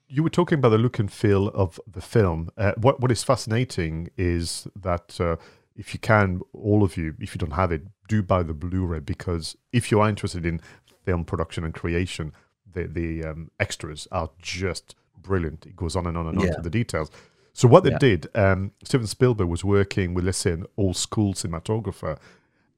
You 0.08 0.24
were 0.24 0.32
talking 0.32 0.58
about 0.58 0.70
the 0.70 0.80
look 0.80 0.98
and 0.98 1.12
feel 1.12 1.50
of 1.50 1.80
the 1.86 2.02
film. 2.02 2.50
Uh, 2.58 2.74
what 2.78 3.00
what 3.00 3.12
is 3.12 3.24
fascinating 3.24 4.10
is 4.18 4.68
that 4.76 5.22
uh, 5.22 5.36
if 5.76 5.94
you 5.94 6.00
can, 6.00 6.42
all 6.52 6.84
of 6.84 6.98
you, 6.98 7.14
if 7.20 7.36
you 7.36 7.40
don't 7.40 7.52
have 7.52 7.72
it, 7.72 7.84
do 8.08 8.24
buy 8.24 8.42
the 8.42 8.54
Blu-ray 8.56 9.02
because 9.02 9.56
if 9.72 9.92
you 9.92 10.00
are 10.00 10.10
interested 10.10 10.46
in 10.48 10.62
film 11.06 11.26
production 11.26 11.64
and 11.64 11.76
creation, 11.76 12.34
the 12.74 12.88
the 12.88 13.24
um, 13.24 13.52
extras 13.60 14.08
are 14.12 14.32
just 14.42 14.96
brilliant. 15.16 15.66
It 15.68 15.76
goes 15.76 15.96
on 15.96 16.08
and 16.08 16.18
on 16.18 16.28
and 16.28 16.40
on 16.40 16.46
Yeah. 16.46 16.56
to 16.56 16.62
the 16.62 16.70
details. 16.72 17.12
So 17.54 17.68
what 17.68 17.84
they 17.84 17.92
Yeah. 17.92 18.00
did, 18.00 18.28
um, 18.36 18.72
Steven 18.84 19.06
Spielberg 19.06 19.48
was 19.48 19.64
working 19.64 20.16
with, 20.16 20.26
let's 20.26 20.40
say, 20.40 20.54
an 20.54 20.66
old 20.76 20.98
school 20.98 21.36
cinematographer, 21.36 22.18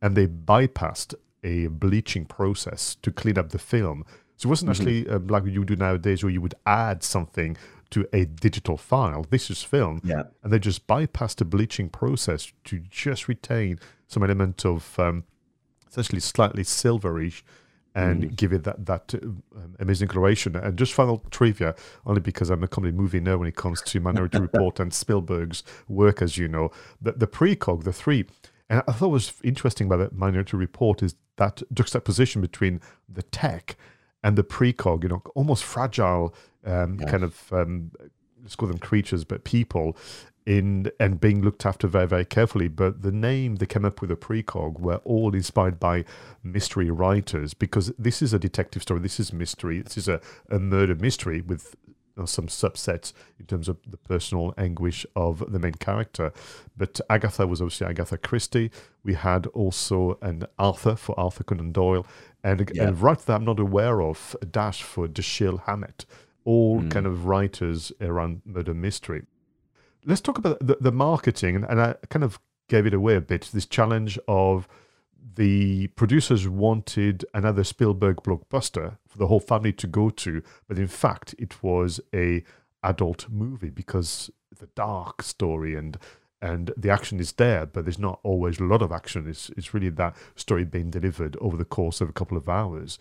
and 0.05 0.15
they 0.15 0.27
bypassed 0.27 1.15
a 1.43 1.67
bleaching 1.67 2.25
process 2.25 2.95
to 3.03 3.09
clean 3.11 3.37
up 3.41 3.49
the 3.49 3.59
film. 3.59 4.05
So 4.37 4.47
it 4.47 4.49
wasn't 4.49 4.71
Mm-hmm. 4.71 4.81
actually 4.81 5.09
um, 5.09 5.27
like 5.27 5.45
you 5.45 5.63
do 5.65 5.75
nowadays, 5.75 6.23
where 6.23 6.31
you 6.37 6.41
would 6.41 6.55
add 6.65 7.01
something 7.03 7.57
to 7.91 7.99
a 8.13 8.25
digital 8.25 8.77
file. 8.77 9.25
This 9.29 9.49
is 9.49 9.63
film, 9.63 10.01
Yeah. 10.03 10.23
and 10.43 10.51
they 10.51 10.59
just 10.59 10.85
bypassed 10.87 11.37
the 11.37 11.45
bleaching 11.45 11.89
process 11.89 12.51
to 12.65 12.79
just 13.05 13.27
retain 13.27 13.79
some 14.07 14.23
element 14.23 14.65
of 14.65 14.99
um, 14.99 15.23
essentially 15.89 16.19
slightly 16.19 16.63
silverish 16.63 17.41
and 17.93 18.35
give 18.35 18.51
it 18.57 18.63
that 18.65 18.85
that 18.85 19.13
um, 19.23 19.41
amazing 19.79 20.09
coloration. 20.09 20.55
And 20.55 20.77
just 20.77 20.93
final 20.93 21.17
trivia, 21.31 21.73
only 22.05 22.21
because 22.21 22.49
I'm 22.51 22.63
a 22.63 22.67
comedy 22.67 22.91
movie 23.01 23.21
nerd 23.21 23.39
when 23.39 23.47
it 23.47 23.55
comes 23.55 23.81
to 23.83 23.99
Minority 24.01 24.39
Report 24.39 24.79
and 24.81 24.93
Spielberg's 24.93 25.63
work, 25.87 26.21
as 26.21 26.37
you 26.37 26.47
know, 26.49 26.71
the, 27.01 27.13
the 27.13 27.27
precog, 27.27 27.83
the 27.83 27.93
three. 27.93 28.25
And 28.69 28.81
I 28.87 28.91
thought 28.93 29.09
was 29.09 29.33
interesting 29.43 29.87
about 29.87 30.09
the 30.11 30.15
Minority 30.15 30.57
Report 30.57 31.03
is 31.03 31.15
that 31.37 31.61
juxtaposition 31.73 32.41
between 32.41 32.81
the 33.07 33.21
tech 33.23 33.75
and 34.23 34.37
the 34.37 34.43
precog, 34.43 35.03
you 35.03 35.09
know, 35.09 35.21
almost 35.35 35.63
fragile 35.63 36.33
um, 36.65 36.97
kind 36.97 37.23
of 37.23 37.53
um, 37.53 37.91
let's 38.41 38.55
call 38.55 38.69
them 38.69 38.77
creatures, 38.77 39.23
but 39.23 39.43
people 39.43 39.97
in 40.45 40.91
and 40.99 41.19
being 41.19 41.41
looked 41.41 41.65
after 41.65 41.87
very, 41.87 42.07
very 42.07 42.25
carefully. 42.25 42.67
But 42.67 43.01
the 43.01 43.11
name 43.11 43.55
they 43.55 43.65
came 43.65 43.83
up 43.83 44.01
with, 44.01 44.11
a 44.11 44.15
precog, 44.15 44.79
were 44.79 45.01
all 45.03 45.33
inspired 45.33 45.79
by 45.79 46.05
mystery 46.43 46.91
writers 46.91 47.53
because 47.53 47.91
this 47.97 48.21
is 48.21 48.33
a 48.33 48.39
detective 48.39 48.83
story. 48.83 48.99
This 48.99 49.19
is 49.19 49.33
mystery. 49.33 49.81
This 49.81 49.97
is 49.97 50.07
a, 50.07 50.21
a 50.49 50.59
murder 50.59 50.95
mystery 50.95 51.41
with 51.41 51.75
you 52.15 52.21
know, 52.21 52.25
some 52.25 52.47
subsets 52.47 53.13
in 53.39 53.45
terms 53.45 53.67
of 53.67 53.77
the 53.87 53.97
personal 53.97 54.53
anguish 54.57 55.05
of 55.15 55.51
the 55.51 55.59
main 55.59 55.73
character. 55.73 56.31
But 56.77 57.01
Agatha 57.09 57.45
was 57.45 57.61
obviously 57.61 57.87
Agatha 57.87 58.17
Christie. 58.17 58.71
We 59.03 59.15
had 59.15 59.47
also 59.47 60.17
an 60.21 60.45
Arthur 60.57 60.95
for 60.95 61.19
Arthur 61.19 61.43
Conan 61.43 61.71
Doyle, 61.71 62.05
and, 62.43 62.69
Yeah. 62.73 62.87
and 62.87 63.01
right 63.01 63.19
that 63.19 63.33
I'm 63.33 63.45
not 63.45 63.59
aware 63.59 64.01
of, 64.01 64.35
a 64.41 64.45
dash 64.45 64.83
for 64.83 65.07
Dashiell 65.07 65.63
Hammett. 65.63 66.05
All 66.45 66.81
hmm. 66.81 66.89
kind 66.89 67.05
of 67.05 67.25
writers 67.25 67.91
around 67.99 68.41
murder 68.45 68.73
mystery. 68.73 69.25
Let's 70.05 70.21
talk 70.21 70.37
about 70.37 70.59
the, 70.59 70.77
the 70.79 70.91
marketing, 70.91 71.55
and, 71.55 71.65
and 71.65 71.81
I 71.81 71.95
kind 72.09 72.23
of 72.23 72.39
gave 72.67 72.85
it 72.85 72.93
away 72.93 73.15
a 73.15 73.21
bit. 73.21 73.49
This 73.51 73.65
challenge 73.65 74.19
of 74.27 74.67
the 75.33 75.87
producers 75.87 76.47
wanted 76.47 77.25
another 77.33 77.63
Spielberg 77.63 78.17
blockbuster 78.17 78.97
for 79.07 79.17
the 79.17 79.27
whole 79.27 79.39
family 79.39 79.73
to 79.73 79.87
go 79.87 80.09
to, 80.09 80.43
but 80.67 80.77
in 80.77 80.87
fact, 80.87 81.33
it 81.39 81.63
was 81.63 81.99
a 82.13 82.43
adult 82.83 83.27
movie 83.29 83.71
because 83.71 84.29
the 84.59 84.67
dark 84.75 85.23
story 85.23 85.75
and 85.75 85.97
and 86.41 86.71
the 86.77 86.91
action 86.91 87.19
is 87.19 87.31
there, 87.33 87.65
but 87.65 87.85
there's 87.85 87.97
not 87.97 88.19
always 88.21 88.59
a 88.59 88.63
lot 88.63 88.81
of 88.81 88.91
action. 88.91 89.27
It's 89.27 89.49
it's 89.51 89.73
really 89.73 89.89
that 89.89 90.15
story 90.35 90.63
being 90.63 90.91
delivered 90.91 91.37
over 91.41 91.57
the 91.57 91.65
course 91.65 92.01
of 92.01 92.09
a 92.09 92.13
couple 92.13 92.37
of 92.37 92.47
hours, 92.47 92.99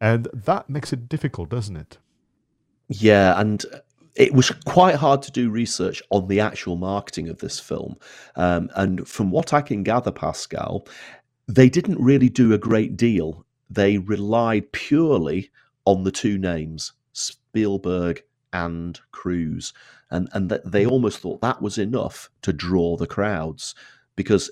and 0.00 0.28
that 0.34 0.68
makes 0.68 0.92
it 0.92 1.08
difficult, 1.08 1.48
doesn't 1.48 1.76
it? 1.76 1.98
Yeah, 2.88 3.40
and 3.40 3.64
it 4.14 4.34
was 4.34 4.50
quite 4.66 4.96
hard 4.96 5.22
to 5.22 5.32
do 5.32 5.48
research 5.48 6.02
on 6.10 6.28
the 6.28 6.40
actual 6.40 6.76
marketing 6.76 7.28
of 7.28 7.38
this 7.38 7.58
film. 7.58 7.96
Um, 8.36 8.70
and 8.74 9.08
from 9.08 9.30
what 9.30 9.54
I 9.54 9.62
can 9.62 9.82
gather, 9.82 10.10
Pascal, 10.10 10.86
they 11.48 11.68
didn't 11.68 12.00
really 12.00 12.28
do 12.28 12.52
a 12.52 12.58
great 12.58 12.96
deal. 12.96 13.44
They 13.68 13.98
relied 13.98 14.72
purely 14.72 15.50
on 15.84 16.04
the 16.04 16.12
two 16.12 16.38
names, 16.38 16.92
Spielberg 17.12 18.22
and 18.52 19.00
Cruise, 19.10 19.72
and 20.10 20.28
and 20.32 20.50
that 20.50 20.70
they 20.70 20.84
mm. 20.84 20.90
almost 20.90 21.18
thought 21.18 21.40
that 21.40 21.62
was 21.62 21.78
enough 21.78 22.30
to 22.42 22.52
draw 22.52 22.96
the 22.96 23.06
crowds 23.06 23.74
because 24.16 24.50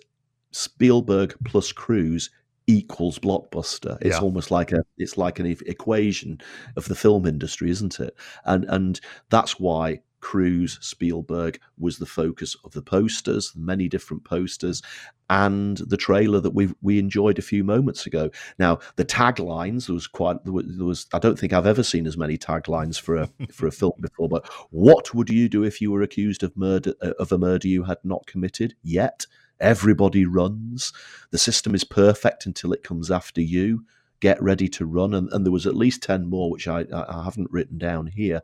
Spielberg 0.52 1.36
plus 1.44 1.70
Cruise 1.72 2.30
equals 2.66 3.18
blockbuster. 3.18 3.98
It's 4.00 4.16
Yeah. 4.16 4.22
almost 4.22 4.50
like 4.50 4.72
a 4.72 4.84
it's 4.96 5.16
like 5.18 5.38
an 5.38 5.46
equation 5.46 6.40
of 6.76 6.86
the 6.86 6.94
film 6.94 7.26
industry, 7.26 7.70
isn't 7.70 8.00
it? 8.00 8.16
And 8.44 8.64
and 8.68 9.00
that's 9.28 9.58
why 9.60 10.00
Cruise 10.20 10.78
Spielberg 10.80 11.60
was 11.78 11.98
the 11.98 12.06
focus 12.06 12.56
of 12.64 12.72
the 12.72 12.82
posters, 12.82 13.52
many 13.56 13.88
different 13.88 14.24
posters, 14.24 14.82
and 15.28 15.78
the 15.78 15.96
trailer 15.96 16.40
that 16.40 16.54
we 16.54 16.72
we 16.82 16.98
enjoyed 16.98 17.38
a 17.38 17.42
few 17.42 17.64
moments 17.64 18.06
ago. 18.06 18.30
Now 18.58 18.78
the 18.96 19.04
taglines 19.04 19.86
there 19.86 19.94
was 19.94 20.06
quite 20.06 20.42
there 20.44 20.52
was, 20.52 20.64
there 20.68 20.86
was 20.86 21.06
I 21.12 21.18
don't 21.18 21.38
think 21.38 21.52
I've 21.52 21.66
ever 21.66 21.82
seen 21.82 22.06
as 22.06 22.16
many 22.16 22.36
taglines 22.36 23.00
for 23.00 23.16
a 23.16 23.30
for 23.52 23.66
a 23.66 23.72
film 23.72 23.94
before. 24.00 24.28
But 24.28 24.46
what 24.70 25.14
would 25.14 25.30
you 25.30 25.48
do 25.48 25.62
if 25.62 25.80
you 25.80 25.90
were 25.90 26.02
accused 26.02 26.42
of 26.42 26.56
murder 26.56 26.94
uh, 27.00 27.12
of 27.18 27.32
a 27.32 27.38
murder 27.38 27.68
you 27.68 27.84
had 27.84 27.98
not 28.04 28.26
committed 28.26 28.74
yet? 28.82 29.26
Everybody 29.60 30.24
runs. 30.24 30.92
The 31.30 31.38
system 31.38 31.74
is 31.74 31.84
perfect 31.84 32.46
until 32.46 32.72
it 32.72 32.82
comes 32.82 33.10
after 33.10 33.42
you. 33.42 33.84
Get 34.20 34.42
ready 34.42 34.68
to 34.68 34.86
run. 34.86 35.14
And, 35.14 35.30
and 35.32 35.44
there 35.44 35.52
was 35.52 35.66
at 35.66 35.76
least 35.76 36.02
10 36.02 36.28
more, 36.28 36.50
which 36.50 36.66
I, 36.66 36.84
I 36.92 37.24
haven't 37.24 37.50
written 37.50 37.78
down 37.78 38.06
here. 38.06 38.42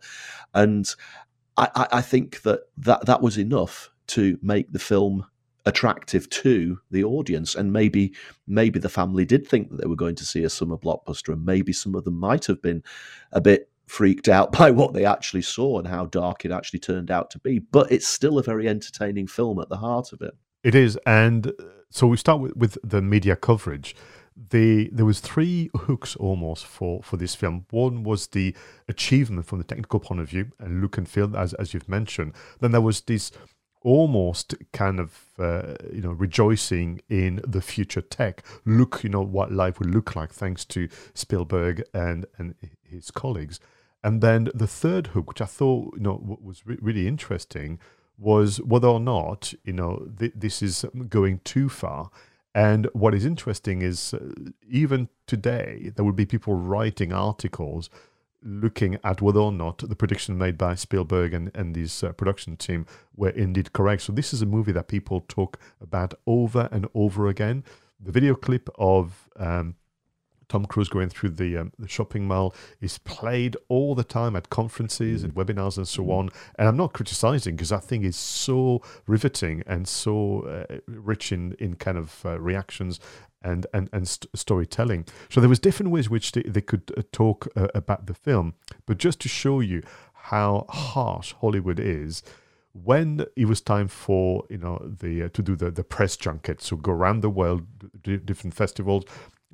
And 0.55 0.87
I, 1.57 1.87
I- 1.93 2.03
think 2.03 2.43
that, 2.43 2.61
that 2.79 3.07
that 3.07 3.23
was 3.23 3.39
enough 3.39 3.91
to 4.09 4.39
make 4.43 4.73
the 4.73 4.79
film 4.79 5.27
attractive 5.65 6.31
to 6.31 6.79
the 6.91 7.03
audience. 7.03 7.55
And 7.55 7.73
maybe 7.73 8.15
maybe 8.47 8.79
the 8.79 8.89
family 8.89 9.25
did 9.25 9.47
think 9.47 9.71
that 9.71 9.81
they 9.81 9.89
were 9.89 9.97
going 9.97 10.15
to 10.17 10.25
see 10.25 10.45
a 10.45 10.51
summer 10.51 10.77
blockbuster, 10.77 11.33
and 11.33 11.45
maybe 11.45 11.73
some 11.73 11.95
of 11.95 12.05
them 12.05 12.19
might 12.19 12.47
have 12.47 12.63
been 12.63 12.83
a 13.33 13.41
bit 13.41 13.69
freaked 13.87 14.29
out 14.29 14.53
by 14.59 14.71
what 14.71 14.93
they 14.95 15.05
actually 15.05 15.43
saw 15.43 15.79
and 15.79 15.89
how 15.89 16.07
dark 16.07 16.45
it 16.45 16.53
actually 16.53 16.81
turned 16.81 17.11
out 17.11 17.31
to 17.31 17.39
be. 17.41 17.59
But 17.59 17.91
it's 17.91 18.07
still 18.07 18.39
a 18.39 18.43
very 18.43 18.69
entertaining 18.69 19.27
film 19.27 19.59
at 19.61 19.69
the 19.69 19.79
heart 19.79 20.13
of 20.13 20.23
it. 20.23 20.35
It 20.63 20.75
is, 20.75 20.99
and 21.07 21.49
uh, 21.49 21.53
so 21.91 22.07
we 22.07 22.17
start 22.17 22.41
with, 22.41 22.57
with 22.57 22.79
the 22.83 23.01
media 23.03 23.37
coverage. 23.37 23.95
The 24.37 24.91
there 24.93 25.07
was 25.07 25.21
three 25.21 25.71
hooks 25.75 26.15
almost 26.17 26.67
for 26.67 27.03
for 27.03 27.17
this 27.17 27.35
film. 27.35 27.67
One 27.71 28.03
was 28.03 28.29
the 28.29 28.55
achievement 28.89 29.47
from 29.47 29.59
the 29.59 29.65
technical 29.65 29.99
point 29.99 30.21
of 30.21 30.29
view 30.29 30.53
and 30.59 30.83
look 30.83 30.99
and 30.99 31.09
feel, 31.09 31.37
as 31.37 31.55
as 31.55 31.73
you've 31.73 31.89
mentioned. 31.89 32.35
Then 32.61 32.73
there 32.73 32.81
was 32.83 33.01
this 33.01 33.33
almost 33.87 34.55
kind 34.73 34.99
of 34.99 35.17
uh, 35.39 35.75
you 35.93 36.03
know 36.03 36.11
rejoicing 36.11 37.01
in 37.09 37.41
the 37.47 37.63
future 37.63 38.03
tech. 38.03 38.45
Look, 38.65 39.03
you 39.05 39.09
know 39.09 39.23
what 39.23 39.53
life 39.53 39.79
would 39.79 39.95
look 39.95 40.17
like 40.17 40.33
thanks 40.33 40.65
to 40.67 40.89
Spielberg 41.15 41.85
and 41.95 42.27
and 42.37 42.55
his 42.83 43.11
colleagues. 43.11 43.61
And 44.03 44.21
then 44.21 44.51
the 44.55 44.67
third 44.67 45.09
hook, 45.09 45.29
which 45.29 45.41
I 45.41 45.47
thought 45.47 45.95
you 45.95 46.03
know 46.03 46.39
was 46.43 46.67
re- 46.67 46.79
really 46.81 47.07
interesting, 47.07 47.79
was 48.19 48.61
whether 48.61 48.89
or 48.89 49.01
not 49.01 49.55
you 49.65 49.73
know 49.73 50.09
th- 50.19 50.33
this 50.35 50.63
is 50.63 50.85
going 51.09 51.41
too 51.45 51.69
far. 51.69 52.11
And 52.57 52.89
what 52.95 53.15
is 53.15 53.27
interesting 53.27 53.83
is 53.83 54.15
uh, 54.15 54.33
even 54.67 55.11
today 55.27 55.93
there 55.95 56.07
would 56.07 56.17
be 56.17 56.25
people 56.25 56.55
writing 56.55 57.13
articles 57.13 57.91
looking 58.43 58.99
at 59.05 59.21
whether 59.21 59.41
or 59.41 59.53
not 59.53 59.87
the 59.87 59.95
prediction 59.95 60.39
made 60.39 60.57
by 60.57 60.75
Spielberg 60.75 61.35
and, 61.35 61.51
and 61.55 61.77
his 61.77 62.03
uh, 62.03 62.13
production 62.13 62.57
team 62.57 62.87
were 63.15 63.29
indeed 63.29 63.75
correct. 63.75 64.01
So 64.03 64.13
this 64.13 64.33
is 64.33 64.41
a 64.41 64.47
movie 64.47 64.73
that 64.73 64.89
people 64.89 65.27
talk 65.29 65.59
about 65.83 66.15
over 66.27 66.71
and 66.73 66.89
over 66.95 67.29
again. 67.29 67.63
The 68.01 68.11
video 68.11 68.35
clip 68.35 68.71
of 68.79 69.29
um, 69.37 69.75
Tom 70.49 70.65
Cruise 70.67 70.89
going 70.89 71.09
through 71.09 71.31
the 71.31 71.57
um, 71.57 71.73
the 71.79 71.89
shopping 71.89 72.27
mall 72.27 72.55
is 72.81 72.99
played 72.99 73.57
all 73.69 73.95
the 73.95 74.05
time 74.05 74.37
at 74.37 74.51
conferences 74.51 75.25
and 75.25 75.35
webinars 75.35 75.77
and 75.77 75.89
so 75.89 76.11
on. 76.11 76.31
And 76.59 76.69
I'm 76.69 76.77
not 76.77 76.93
criticizing 76.93 77.57
because 77.57 77.71
that 77.71 77.85
thing 77.85 78.05
is 78.05 78.17
so 78.17 78.83
riveting 79.07 79.63
and 79.67 79.89
so 79.89 80.43
uh, 80.43 80.79
rich 80.87 81.33
in 81.33 81.53
in 81.59 81.75
kind 81.77 81.99
of 81.99 82.25
uh, 82.25 82.39
reactions 82.41 83.01
and 83.43 83.67
and 83.73 83.89
and 83.93 84.07
st- 84.07 84.29
storytelling. 84.37 85.07
So 85.29 85.41
there 85.41 85.49
was 85.49 85.59
different 85.59 85.93
ways 85.93 86.09
which 86.09 86.33
they, 86.33 86.43
they 86.43 86.61
could 86.61 86.93
uh, 86.97 87.03
talk 87.13 87.49
uh, 87.57 87.69
about 87.75 88.07
the 88.07 88.15
film, 88.15 88.55
but 88.87 88.99
just 88.99 89.21
to 89.21 89.29
show 89.29 89.61
you 89.61 89.83
how 90.13 90.67
harsh 90.69 91.35
Hollywood 91.41 91.81
is. 91.81 92.23
When 92.73 93.25
it 93.37 93.47
was 93.47 93.63
time 93.63 93.89
for 93.89 94.45
you 94.51 94.59
know 94.59 94.79
the 95.01 95.25
uh, 95.25 95.29
to 95.31 95.43
do 95.43 95.57
the, 95.57 95.71
the 95.71 95.83
press 95.83 96.15
junket, 96.15 96.61
so 96.61 96.77
go 96.77 96.93
around 96.93 97.23
the 97.23 97.31
world, 97.31 97.63
do 98.03 98.19
different 98.19 98.53
festivals, 98.53 99.05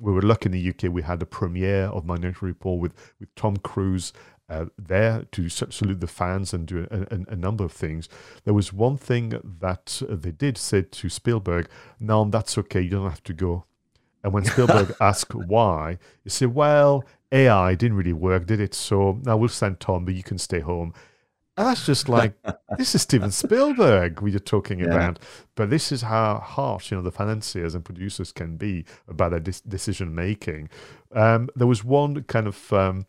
we 0.03 0.11
were 0.11 0.21
lucky 0.21 0.47
in 0.47 0.51
the 0.51 0.69
UK. 0.69 0.93
We 0.93 1.01
had 1.01 1.21
a 1.21 1.25
premiere 1.25 1.85
of 1.85 2.05
Minority 2.05 2.39
Report 2.41 2.81
with 2.81 2.93
with 3.19 3.33
Tom 3.35 3.57
Cruise 3.57 4.13
uh, 4.49 4.65
there 4.77 5.25
to 5.31 5.49
salute 5.49 6.01
the 6.01 6.07
fans 6.07 6.53
and 6.53 6.67
do 6.67 6.85
a, 6.91 7.15
a, 7.15 7.19
a 7.29 7.35
number 7.35 7.63
of 7.63 7.71
things. 7.71 8.09
There 8.43 8.53
was 8.53 8.73
one 8.73 8.97
thing 8.97 9.29
that 9.61 10.01
uh, 10.07 10.15
they 10.15 10.31
did 10.31 10.57
say 10.57 10.81
to 10.81 11.09
Spielberg, 11.09 11.69
"No, 11.99 12.25
that's 12.25 12.57
okay. 12.57 12.81
You 12.81 12.89
don't 12.89 13.09
have 13.09 13.23
to 13.23 13.33
go." 13.33 13.65
And 14.23 14.33
when 14.33 14.45
Spielberg 14.45 14.95
asked 15.01 15.33
why, 15.33 15.97
he 16.23 16.29
said, 16.29 16.53
"Well, 16.53 17.05
AI 17.31 17.75
didn't 17.75 17.97
really 17.97 18.13
work, 18.13 18.45
did 18.45 18.59
it? 18.59 18.73
So 18.73 19.19
now 19.23 19.37
we'll 19.37 19.49
send 19.49 19.79
Tom, 19.79 20.05
but 20.05 20.13
you 20.13 20.23
can 20.23 20.37
stay 20.37 20.59
home. 20.59 20.93
And 21.57 21.67
that's 21.67 21.85
just 21.85 22.09
like 22.17 22.33
this 22.77 22.95
is 22.95 23.03
Steven 23.03 23.31
Spielberg 23.31 24.21
we 24.21 24.35
are 24.35 24.39
talking 24.39 24.79
yeah. 24.79 24.85
about. 24.87 25.19
But 25.55 25.69
this 25.69 25.91
is 25.91 26.01
how 26.01 26.39
harsh 26.39 26.91
you 26.91 26.97
know 26.97 27.03
the 27.03 27.11
financiers 27.11 27.75
and 27.75 27.85
producers 27.85 28.31
can 28.31 28.57
be 28.57 28.85
about 29.07 29.31
their 29.31 29.39
decision 29.39 30.15
making. 30.15 30.69
Um, 31.11 31.49
there 31.55 31.67
was 31.67 31.83
one 31.83 32.23
kind 32.23 32.47
of 32.47 32.73
um, 32.73 33.05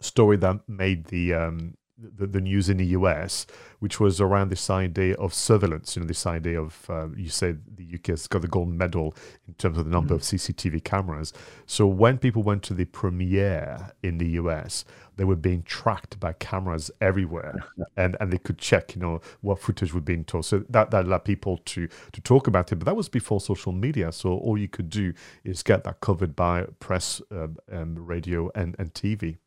story 0.00 0.36
that 0.38 0.68
made 0.68 1.06
the 1.06 1.34
um, 1.34 1.74
the, 2.02 2.26
the, 2.26 2.40
news 2.40 2.68
in 2.68 2.78
the 2.78 2.86
US, 2.86 3.46
which 3.78 4.00
was 4.00 4.20
around 4.20 4.50
this 4.50 4.68
idea 4.68 5.14
of 5.14 5.32
surveillance. 5.32 5.96
You 5.96 6.02
know, 6.02 6.08
this 6.08 6.26
idea 6.26 6.60
of 6.60 6.90
uh, 6.90 7.08
you 7.16 7.28
said 7.28 7.62
the 7.76 7.86
UK 7.94 8.08
has 8.08 8.26
got 8.26 8.42
the 8.42 8.48
gold 8.48 8.68
medal 8.68 9.14
in 9.46 9.54
terms 9.54 9.78
of 9.78 9.84
the 9.84 9.90
number 9.90 10.14
mm-hmm. 10.14 10.36
of 10.36 10.40
CCTV 10.40 10.84
cameras. 10.84 11.32
So 11.66 11.86
when 11.86 12.18
people 12.18 12.42
went 12.42 12.62
to 12.64 12.74
the 12.74 12.84
premiere 12.86 13.92
in 14.02 14.18
the 14.18 14.30
US, 14.30 14.84
they 15.16 15.24
were 15.24 15.36
being 15.36 15.62
tracked 15.62 16.18
by 16.18 16.32
cameras 16.34 16.90
everywhere, 17.00 17.64
and 17.96 18.16
and 18.20 18.32
they 18.32 18.38
could 18.38 18.58
check, 18.58 18.94
you 18.94 19.02
know, 19.02 19.20
what 19.40 19.60
footage 19.60 19.92
was 19.94 20.04
being 20.04 20.24
told. 20.24 20.44
So 20.44 20.64
that 20.68 20.90
that 20.90 21.04
allowed 21.04 21.24
people 21.24 21.58
to 21.58 21.88
to 22.12 22.20
talk 22.20 22.46
about 22.46 22.72
it. 22.72 22.76
But 22.76 22.86
that 22.86 22.96
was 22.96 23.08
before 23.08 23.40
social 23.40 23.72
media, 23.72 24.12
so 24.12 24.30
all 24.30 24.58
you 24.58 24.68
could 24.68 24.90
do 24.90 25.12
is 25.44 25.62
get 25.62 25.84
that 25.84 26.00
covered 26.00 26.34
by 26.34 26.64
press, 26.80 27.20
uh, 27.30 27.48
um, 27.70 27.94
radio, 27.96 28.50
and 28.54 28.74
and 28.78 28.92
TV. 28.94 29.38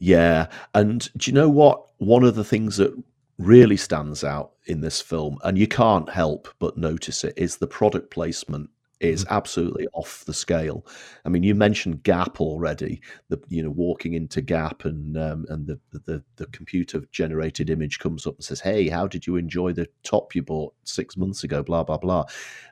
Yeah, 0.00 0.46
and 0.74 1.08
do 1.16 1.30
you 1.30 1.34
know 1.34 1.50
what? 1.50 1.86
One 1.98 2.24
of 2.24 2.34
the 2.34 2.44
things 2.44 2.78
that 2.78 2.92
really 3.38 3.76
stands 3.76 4.24
out 4.24 4.52
in 4.64 4.80
this 4.80 5.00
film, 5.00 5.38
and 5.44 5.58
you 5.58 5.68
can't 5.68 6.08
help 6.08 6.48
but 6.58 6.76
notice 6.76 7.22
it, 7.22 7.34
is 7.36 7.58
the 7.58 7.66
product 7.66 8.10
placement 8.10 8.70
is 9.00 9.24
mm-hmm. 9.24 9.34
absolutely 9.34 9.86
off 9.94 10.24
the 10.26 10.34
scale. 10.34 10.86
I 11.24 11.30
mean, 11.30 11.42
you 11.42 11.54
mentioned 11.54 12.02
Gap 12.02 12.40
already. 12.40 13.00
The 13.28 13.40
you 13.48 13.62
know 13.62 13.70
walking 13.70 14.12
into 14.14 14.40
Gap 14.40 14.84
and 14.84 15.16
um, 15.16 15.46
and 15.48 15.66
the, 15.66 15.80
the 15.92 16.22
the 16.36 16.46
computer 16.46 17.02
generated 17.10 17.70
image 17.70 17.98
comes 17.98 18.26
up 18.26 18.36
and 18.36 18.44
says, 18.44 18.60
"Hey, 18.60 18.88
how 18.88 19.06
did 19.06 19.26
you 19.26 19.36
enjoy 19.36 19.72
the 19.72 19.88
top 20.02 20.34
you 20.34 20.42
bought 20.42 20.74
six 20.84 21.16
months 21.16 21.42
ago?" 21.42 21.62
Blah 21.62 21.84
blah 21.84 21.98
blah. 21.98 22.24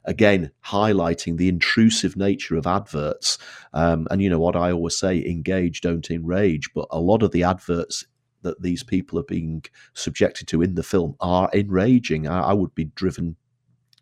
Again, 0.04 0.50
highlighting 0.64 1.38
the 1.38 1.49
intrusive 1.49 2.16
nature 2.16 2.56
of 2.56 2.66
adverts. 2.66 3.38
Um, 3.73 4.06
and 4.11 4.23
you 4.23 4.28
know 4.28 4.40
what 4.40 4.56
I 4.56 4.70
always 4.70 4.99
say: 4.99 5.25
engage, 5.25 5.80
don't 5.80 6.11
enrage. 6.11 6.73
But 6.75 6.87
a 6.90 7.00
lot 7.00 7.23
of 7.23 7.32
the 7.32 7.42
adverts 7.44 8.06
that 8.42 8.62
these 8.62 8.85
people 8.85 9.18
are 9.18 9.25
being 9.25 9.64
subjected 9.94 10.47
to 10.49 10.62
in 10.62 10.75
the 10.75 10.82
film 10.82 11.16
are 11.20 11.50
enraging. 11.52 12.28
I, 12.28 12.50
I 12.50 12.52
would 12.52 12.75
be 12.75 12.85
driven 12.85 13.37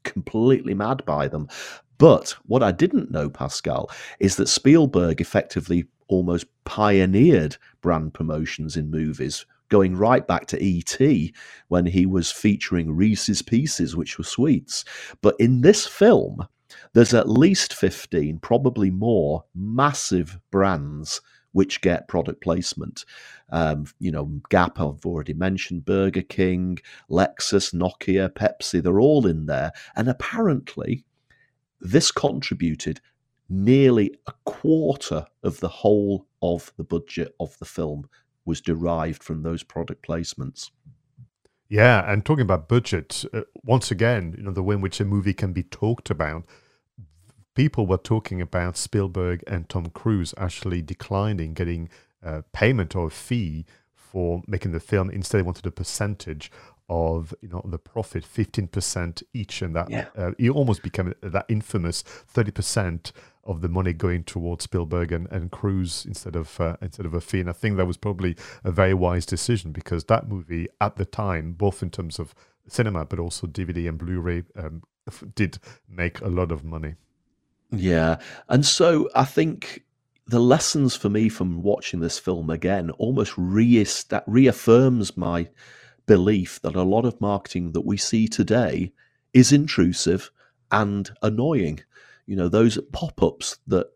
completely 0.06 0.72
mad 0.72 1.04
by 1.04 1.28
them. 1.28 1.48
But 1.98 2.36
what 2.46 2.62
I 2.62 2.72
didn't 2.72 3.10
know, 3.10 3.30
Pascal, 3.30 3.90
is 4.20 4.36
that 4.36 4.48
Spielberg 4.48 5.20
effectively 5.20 5.86
almost 6.08 6.46
pioneered 6.64 7.56
brand 7.80 8.14
promotions 8.14 8.76
in 8.76 8.90
movies, 8.90 9.46
going 9.68 9.96
right 9.96 10.26
back 10.26 10.46
to 10.46 10.62
E.T. 10.62 11.34
when 11.68 11.86
he 11.86 12.06
was 12.06 12.30
featuring 12.30 12.94
Reese's 12.94 13.42
Pieces, 13.42 13.96
which 13.96 14.18
were 14.18 14.24
sweets. 14.24 14.84
But 15.22 15.34
in 15.40 15.62
this 15.62 15.86
film, 15.86 16.46
there's 16.92 17.14
at 17.14 17.28
least 17.28 17.74
15, 17.74 18.38
probably 18.38 18.90
more, 18.90 19.44
massive 19.54 20.38
brands 20.50 21.20
which 21.52 21.80
get 21.80 22.06
product 22.06 22.42
placement. 22.42 23.06
Um, 23.50 23.86
you 23.98 24.10
know, 24.10 24.40
Gap, 24.50 24.78
I've 24.78 25.06
already 25.06 25.32
mentioned, 25.32 25.86
Burger 25.86 26.22
King, 26.22 26.78
Lexus, 27.10 27.72
Nokia, 27.72 28.28
Pepsi, 28.28 28.82
they're 28.82 29.00
all 29.00 29.26
in 29.26 29.46
there. 29.46 29.72
And 29.96 30.08
apparently, 30.08 31.04
this 31.80 32.10
contributed 32.10 33.00
nearly 33.48 34.14
a 34.26 34.32
quarter 34.44 35.26
of 35.42 35.60
the 35.60 35.68
whole 35.68 36.26
of 36.42 36.72
the 36.76 36.84
budget 36.84 37.34
of 37.38 37.56
the 37.58 37.64
film 37.64 38.08
was 38.44 38.60
derived 38.60 39.22
from 39.22 39.42
those 39.42 39.62
product 39.62 40.06
placements. 40.06 40.70
Yeah, 41.68 42.10
and 42.10 42.24
talking 42.24 42.42
about 42.42 42.68
budget, 42.68 43.24
uh, 43.32 43.42
once 43.64 43.90
again, 43.90 44.34
you 44.36 44.44
know, 44.44 44.52
the 44.52 44.62
way 44.62 44.76
in 44.76 44.80
which 44.80 45.00
a 45.00 45.04
movie 45.04 45.34
can 45.34 45.52
be 45.52 45.64
talked 45.64 46.10
about, 46.10 46.44
people 47.54 47.86
were 47.86 47.96
talking 47.96 48.40
about 48.40 48.76
Spielberg 48.76 49.42
and 49.48 49.68
Tom 49.68 49.86
Cruise 49.86 50.32
actually 50.38 50.82
declining 50.82 51.54
getting 51.54 51.88
a 52.22 52.42
payment 52.52 52.94
or 52.94 53.08
a 53.08 53.10
fee 53.10 53.64
for 53.94 54.42
making 54.46 54.72
the 54.72 54.80
film. 54.80 55.10
Instead, 55.10 55.38
they 55.38 55.42
wanted 55.42 55.66
a 55.66 55.72
percentage 55.72 56.52
of 56.88 57.34
you 57.42 57.48
know 57.48 57.62
the 57.64 57.78
profit 57.78 58.24
15% 58.24 59.22
each 59.34 59.60
and 59.60 59.74
that 59.74 59.90
yeah. 59.90 60.06
uh, 60.16 60.30
it 60.38 60.50
almost 60.50 60.82
became 60.82 61.12
that 61.20 61.44
infamous 61.48 62.04
30% 62.32 63.12
of 63.44 63.60
the 63.60 63.68
money 63.68 63.92
going 63.92 64.24
towards 64.24 64.64
Spielberg 64.64 65.12
and, 65.12 65.30
and 65.30 65.50
Cruise 65.50 66.04
instead 66.04 66.36
of 66.36 66.60
uh, 66.60 66.76
instead 66.82 67.06
of 67.06 67.14
a 67.14 67.20
fee. 67.20 67.40
And 67.40 67.48
I 67.48 67.52
think 67.52 67.76
that 67.76 67.86
was 67.86 67.96
probably 67.96 68.36
a 68.64 68.70
very 68.70 68.94
wise 68.94 69.24
decision 69.24 69.72
because 69.72 70.04
that 70.04 70.28
movie 70.28 70.68
at 70.80 70.96
the 70.96 71.04
time 71.04 71.52
both 71.52 71.82
in 71.82 71.90
terms 71.90 72.18
of 72.18 72.34
cinema 72.68 73.04
but 73.04 73.18
also 73.18 73.46
DVD 73.46 73.88
and 73.88 73.98
Blu-ray 73.98 74.42
um, 74.56 74.82
did 75.34 75.58
make 75.88 76.20
a 76.20 76.28
lot 76.28 76.50
of 76.50 76.64
money. 76.64 76.94
Yeah. 77.70 78.18
And 78.48 78.64
so 78.64 79.08
I 79.14 79.24
think 79.24 79.84
the 80.26 80.40
lessons 80.40 80.96
for 80.96 81.08
me 81.08 81.28
from 81.28 81.62
watching 81.62 82.00
this 82.00 82.18
film 82.18 82.50
again 82.50 82.90
almost 82.92 83.32
re- 83.36 83.84
that 84.08 84.24
reaffirms 84.26 85.16
my 85.16 85.48
belief 86.06 86.60
that 86.62 86.76
a 86.76 86.82
lot 86.82 87.04
of 87.04 87.20
marketing 87.20 87.72
that 87.72 87.84
we 87.84 87.96
see 87.96 88.28
today 88.28 88.92
is 89.32 89.52
intrusive 89.52 90.30
and 90.70 91.10
annoying. 91.22 91.80
You 92.26 92.36
know, 92.36 92.48
those 92.48 92.78
pop 92.92 93.22
ups 93.22 93.58
that 93.66 93.88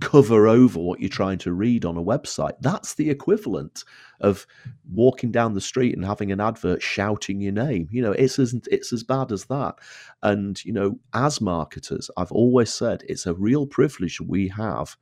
cover 0.00 0.46
over 0.46 0.78
what 0.78 1.00
you're 1.00 1.08
trying 1.08 1.38
to 1.38 1.52
read 1.52 1.84
on 1.84 1.96
a 1.96 2.02
website. 2.02 2.52
That's 2.60 2.94
the 2.94 3.10
equivalent 3.10 3.84
of 4.20 4.46
walking 4.90 5.30
down 5.30 5.54
the 5.54 5.60
street 5.60 5.94
and 5.94 6.04
having 6.04 6.32
an 6.32 6.40
advert 6.40 6.82
shouting 6.82 7.40
your 7.40 7.52
name. 7.52 7.88
You 7.90 8.02
know, 8.02 8.12
it's 8.12 8.38
as 8.38 8.54
it's 8.70 8.92
as 8.92 9.02
bad 9.02 9.32
as 9.32 9.46
that. 9.46 9.76
And 10.22 10.62
you 10.64 10.72
know, 10.72 10.98
as 11.14 11.40
marketers, 11.40 12.10
I've 12.16 12.32
always 12.32 12.72
said 12.72 13.04
it's 13.08 13.26
a 13.26 13.34
real 13.34 13.66
privilege 13.66 14.20
we 14.20 14.48
have 14.48 14.96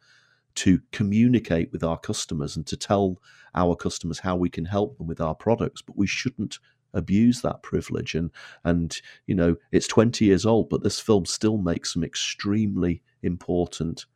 to 0.56 0.80
communicate 0.92 1.72
with 1.72 1.82
our 1.82 1.98
customers 1.98 2.56
and 2.56 2.66
to 2.66 2.76
tell 2.76 3.18
our 3.54 3.76
customers 3.76 4.20
how 4.20 4.36
we 4.36 4.48
can 4.48 4.64
help 4.64 4.98
them 4.98 5.06
with 5.06 5.20
our 5.20 5.34
products, 5.34 5.82
but 5.82 5.96
we 5.96 6.06
shouldn't 6.06 6.58
abuse 6.92 7.42
that 7.42 7.62
privilege. 7.62 8.14
And 8.14 8.30
and 8.64 8.96
you 9.26 9.34
know, 9.34 9.56
it's 9.72 9.86
20 9.86 10.24
years 10.24 10.46
old, 10.46 10.68
but 10.68 10.82
this 10.82 11.00
film 11.00 11.26
still 11.26 11.58
makes 11.58 11.92
some 11.92 12.04
extremely 12.04 13.02
important 13.22 14.06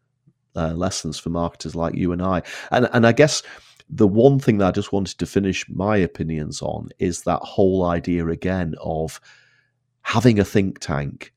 uh, 0.56 0.72
lessons 0.72 1.18
for 1.18 1.30
marketers 1.30 1.74
like 1.74 1.94
you 1.94 2.12
and 2.12 2.22
I. 2.22 2.42
And 2.70 2.88
and 2.92 3.06
I 3.06 3.12
guess 3.12 3.42
the 3.90 4.08
one 4.08 4.38
thing 4.38 4.58
that 4.58 4.68
I 4.68 4.72
just 4.72 4.92
wanted 4.92 5.18
to 5.18 5.26
finish 5.26 5.68
my 5.68 5.96
opinions 5.96 6.60
on 6.62 6.90
is 6.98 7.22
that 7.22 7.40
whole 7.42 7.84
idea 7.84 8.26
again 8.28 8.74
of 8.82 9.20
having 10.02 10.38
a 10.38 10.44
think 10.44 10.78
tank 10.78 11.32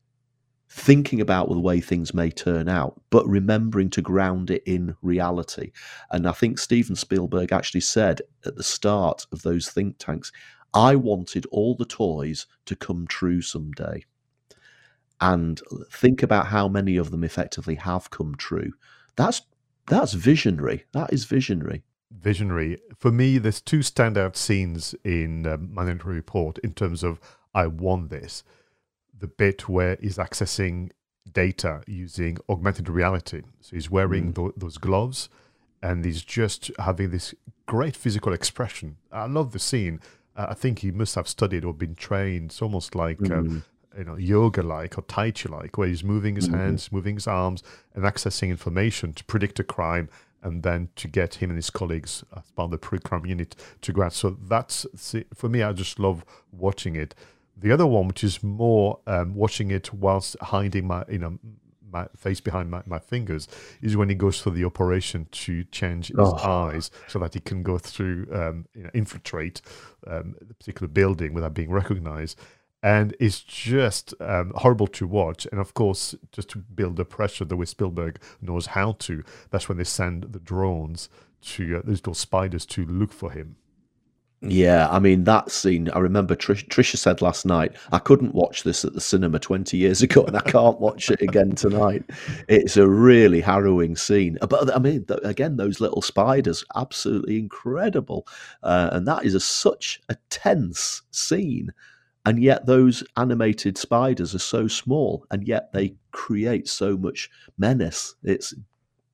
thinking 0.72 1.20
about 1.20 1.50
the 1.50 1.60
way 1.60 1.82
things 1.82 2.14
may 2.14 2.30
turn 2.30 2.66
out, 2.66 2.98
but 3.10 3.28
remembering 3.28 3.90
to 3.90 4.00
ground 4.00 4.50
it 4.50 4.62
in 4.64 4.96
reality. 5.02 5.70
And 6.10 6.26
I 6.26 6.32
think 6.32 6.58
Steven 6.58 6.96
Spielberg 6.96 7.52
actually 7.52 7.82
said 7.82 8.22
at 8.46 8.56
the 8.56 8.62
start 8.62 9.26
of 9.32 9.42
those 9.42 9.68
think 9.68 9.98
tanks, 9.98 10.32
I 10.72 10.96
wanted 10.96 11.44
all 11.52 11.74
the 11.76 11.84
toys 11.84 12.46
to 12.64 12.74
come 12.74 13.06
true 13.06 13.42
someday. 13.42 14.06
And 15.20 15.60
think 15.92 16.22
about 16.22 16.46
how 16.46 16.68
many 16.68 16.96
of 16.96 17.10
them 17.10 17.22
effectively 17.22 17.74
have 17.74 18.10
come 18.10 18.34
true. 18.34 18.72
That's 19.14 19.42
that's 19.88 20.14
visionary. 20.14 20.86
That 20.92 21.12
is 21.12 21.26
visionary. 21.26 21.82
Visionary. 22.10 22.78
For 22.96 23.12
me, 23.12 23.36
there's 23.36 23.60
two 23.60 23.80
standout 23.80 24.36
scenes 24.36 24.94
in 25.04 25.46
um, 25.46 25.74
Minority 25.74 26.08
Report 26.08 26.58
in 26.58 26.72
terms 26.72 27.04
of 27.04 27.20
I 27.54 27.66
won 27.66 28.08
this 28.08 28.42
the 29.22 29.28
bit 29.28 29.68
where 29.68 29.96
he's 30.00 30.18
accessing 30.18 30.90
data 31.32 31.80
using 31.86 32.36
augmented 32.48 32.88
reality. 32.88 33.42
So 33.60 33.76
he's 33.76 33.88
wearing 33.88 34.32
mm. 34.32 34.36
th- 34.36 34.54
those 34.56 34.76
gloves 34.76 35.28
and 35.80 36.04
he's 36.04 36.22
just 36.22 36.72
having 36.78 37.10
this 37.10 37.32
great 37.66 37.96
physical 37.96 38.32
expression. 38.32 38.96
I 39.12 39.26
love 39.26 39.52
the 39.52 39.60
scene. 39.60 40.00
Uh, 40.36 40.46
I 40.50 40.54
think 40.54 40.80
he 40.80 40.90
must 40.90 41.14
have 41.14 41.28
studied 41.28 41.64
or 41.64 41.72
been 41.72 41.94
trained. 41.94 42.50
It's 42.50 42.60
almost 42.60 42.96
like 42.96 43.18
mm. 43.18 43.32
um, 43.32 43.64
you 43.96 44.04
know 44.04 44.16
yoga 44.16 44.62
like 44.62 44.98
or 44.98 45.02
tai 45.02 45.30
chi 45.30 45.48
like, 45.48 45.78
where 45.78 45.88
he's 45.88 46.02
moving 46.02 46.34
his 46.34 46.48
mm-hmm. 46.48 46.58
hands, 46.58 46.90
moving 46.90 47.14
his 47.14 47.28
arms, 47.28 47.62
and 47.94 48.04
accessing 48.04 48.48
information 48.48 49.12
to 49.12 49.24
predict 49.24 49.60
a 49.60 49.64
crime, 49.64 50.08
and 50.42 50.64
then 50.64 50.88
to 50.96 51.06
get 51.06 51.36
him 51.36 51.50
and 51.50 51.58
his 51.58 51.70
colleagues 51.70 52.24
as 52.36 52.42
part 52.56 52.66
of 52.66 52.70
the 52.72 52.78
pre-crime 52.78 53.26
unit 53.26 53.54
to 53.82 53.92
go 53.92 54.02
out. 54.02 54.14
So 54.14 54.36
that's 54.48 54.86
for 55.34 55.48
me. 55.48 55.62
I 55.62 55.72
just 55.72 55.98
love 55.98 56.24
watching 56.50 56.96
it. 56.96 57.14
The 57.62 57.72
other 57.72 57.86
one, 57.86 58.08
which 58.08 58.24
is 58.24 58.42
more 58.42 58.98
um, 59.06 59.34
watching 59.34 59.70
it 59.70 59.94
whilst 59.94 60.36
hiding 60.40 60.86
my, 60.86 61.04
you 61.08 61.18
know, 61.18 61.38
my 61.90 62.06
face 62.16 62.40
behind 62.40 62.70
my, 62.70 62.82
my 62.86 62.98
fingers, 62.98 63.46
is 63.80 63.96
when 63.96 64.08
he 64.08 64.14
goes 64.14 64.40
for 64.40 64.50
the 64.50 64.64
operation 64.64 65.26
to 65.30 65.64
change 65.64 66.08
his 66.08 66.16
oh. 66.18 66.36
eyes 66.36 66.90
so 67.06 67.18
that 67.18 67.34
he 67.34 67.40
can 67.40 67.62
go 67.62 67.78
through, 67.78 68.26
um, 68.32 68.66
you 68.74 68.82
know, 68.82 68.90
infiltrate 68.94 69.62
um, 70.06 70.34
the 70.40 70.54
particular 70.54 70.88
building 70.88 71.34
without 71.34 71.54
being 71.54 71.70
recognized. 71.70 72.36
and 72.82 73.14
it's 73.20 73.40
just 73.40 74.12
um, 74.20 74.52
horrible 74.56 74.88
to 74.88 75.06
watch. 75.06 75.46
And 75.52 75.60
of 75.60 75.72
course, 75.74 76.14
just 76.32 76.48
to 76.50 76.58
build 76.58 76.96
the 76.96 77.04
pressure 77.04 77.44
the 77.44 77.56
way 77.56 77.66
Spielberg 77.66 78.20
knows 78.40 78.66
how 78.66 78.92
to, 79.00 79.22
that's 79.50 79.68
when 79.68 79.78
they 79.78 79.84
send 79.84 80.32
the 80.32 80.40
drones 80.40 81.08
to 81.42 81.78
uh, 81.78 81.82
those 81.84 82.00
little 82.00 82.14
spiders 82.14 82.66
to 82.66 82.84
look 82.84 83.12
for 83.12 83.30
him. 83.30 83.56
Yeah, 84.42 84.88
I 84.90 84.98
mean 84.98 85.24
that 85.24 85.52
scene. 85.52 85.88
I 85.90 86.00
remember 86.00 86.34
Trish, 86.34 86.66
Trisha 86.66 86.96
said 86.96 87.22
last 87.22 87.46
night, 87.46 87.76
"I 87.92 88.00
couldn't 88.00 88.34
watch 88.34 88.64
this 88.64 88.84
at 88.84 88.92
the 88.92 89.00
cinema 89.00 89.38
20 89.38 89.76
years 89.76 90.02
ago, 90.02 90.24
and 90.24 90.36
I 90.36 90.40
can't 90.40 90.80
watch 90.80 91.10
it 91.10 91.22
again 91.22 91.52
tonight." 91.52 92.04
It's 92.48 92.76
a 92.76 92.88
really 92.88 93.40
harrowing 93.40 93.94
scene. 93.94 94.38
But 94.40 94.74
I 94.74 94.80
mean, 94.80 95.06
again, 95.22 95.56
those 95.56 95.80
little 95.80 96.02
spiders, 96.02 96.64
absolutely 96.74 97.38
incredible, 97.38 98.26
uh, 98.64 98.90
and 98.92 99.06
that 99.06 99.24
is 99.24 99.34
a, 99.34 99.40
such 99.40 100.00
a 100.08 100.16
tense 100.28 101.02
scene. 101.12 101.72
And 102.24 102.42
yet, 102.42 102.66
those 102.66 103.04
animated 103.16 103.78
spiders 103.78 104.34
are 104.34 104.40
so 104.40 104.66
small, 104.66 105.24
and 105.30 105.46
yet 105.46 105.72
they 105.72 105.94
create 106.10 106.68
so 106.68 106.96
much 106.96 107.30
menace. 107.58 108.14
It's 108.24 108.54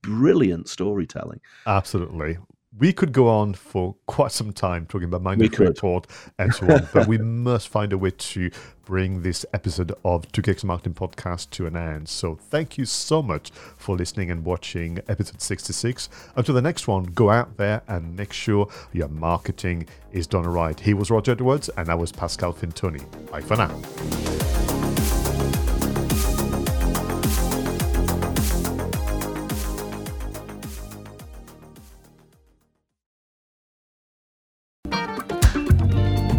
brilliant 0.03 0.69
storytelling. 0.69 1.41
Absolutely 1.67 2.39
we 2.79 2.93
could 2.93 3.13
go 3.13 3.29
on 3.29 3.55
for 3.55 3.97
quite 4.07 4.33
some 4.33 4.53
time 4.53 4.87
talking 4.87 5.09
about 5.09 5.23
Minority 5.23 5.65
Report 5.65 6.07
and 6.39 6.55
so 6.55 6.71
on, 6.71 6.89
but 6.93 7.09
we 7.09 7.19
must 7.19 7.69
find 7.69 7.93
a 7.93 7.99
way 7.99 8.11
to 8.11 8.51
bring 8.85 9.23
this 9.23 9.45
episode 9.53 9.93
of 10.05 10.31
Two 10.33 10.43
Cakes 10.43 10.65
Marketing 10.65 10.95
Podcast 10.95 11.51
to 11.51 11.67
an 11.67 11.77
end. 11.77 12.09
So 12.09 12.37
thank 12.37 12.79
you 12.79 12.85
so 12.85 13.23
much 13.23 13.51
for 13.51 13.97
listening 13.97 14.31
and 14.31 14.45
watching 14.45 15.01
episode 15.09 15.43
66. 15.43 16.09
Until 16.37 16.55
the 16.55 16.63
next 16.63 16.89
one, 16.89 17.05
go 17.05 17.31
out 17.31 17.57
there 17.57 17.83
and 17.89 18.17
make 18.17 18.33
sure 18.33 18.69
your 18.93 19.09
marketing 19.09 19.87
is 20.13 20.27
done 20.27 20.47
right. 20.47 20.79
He 20.79 20.95
was 20.95 21.11
Roger 21.11 21.33
Edwards, 21.33 21.69
and 21.77 21.89
I 21.89 21.95
was 21.95 22.13
Pascal 22.13 22.53
Fintoni. 22.53 23.05
Bye 23.31 23.41
for 23.41 23.57
now. 23.57 24.78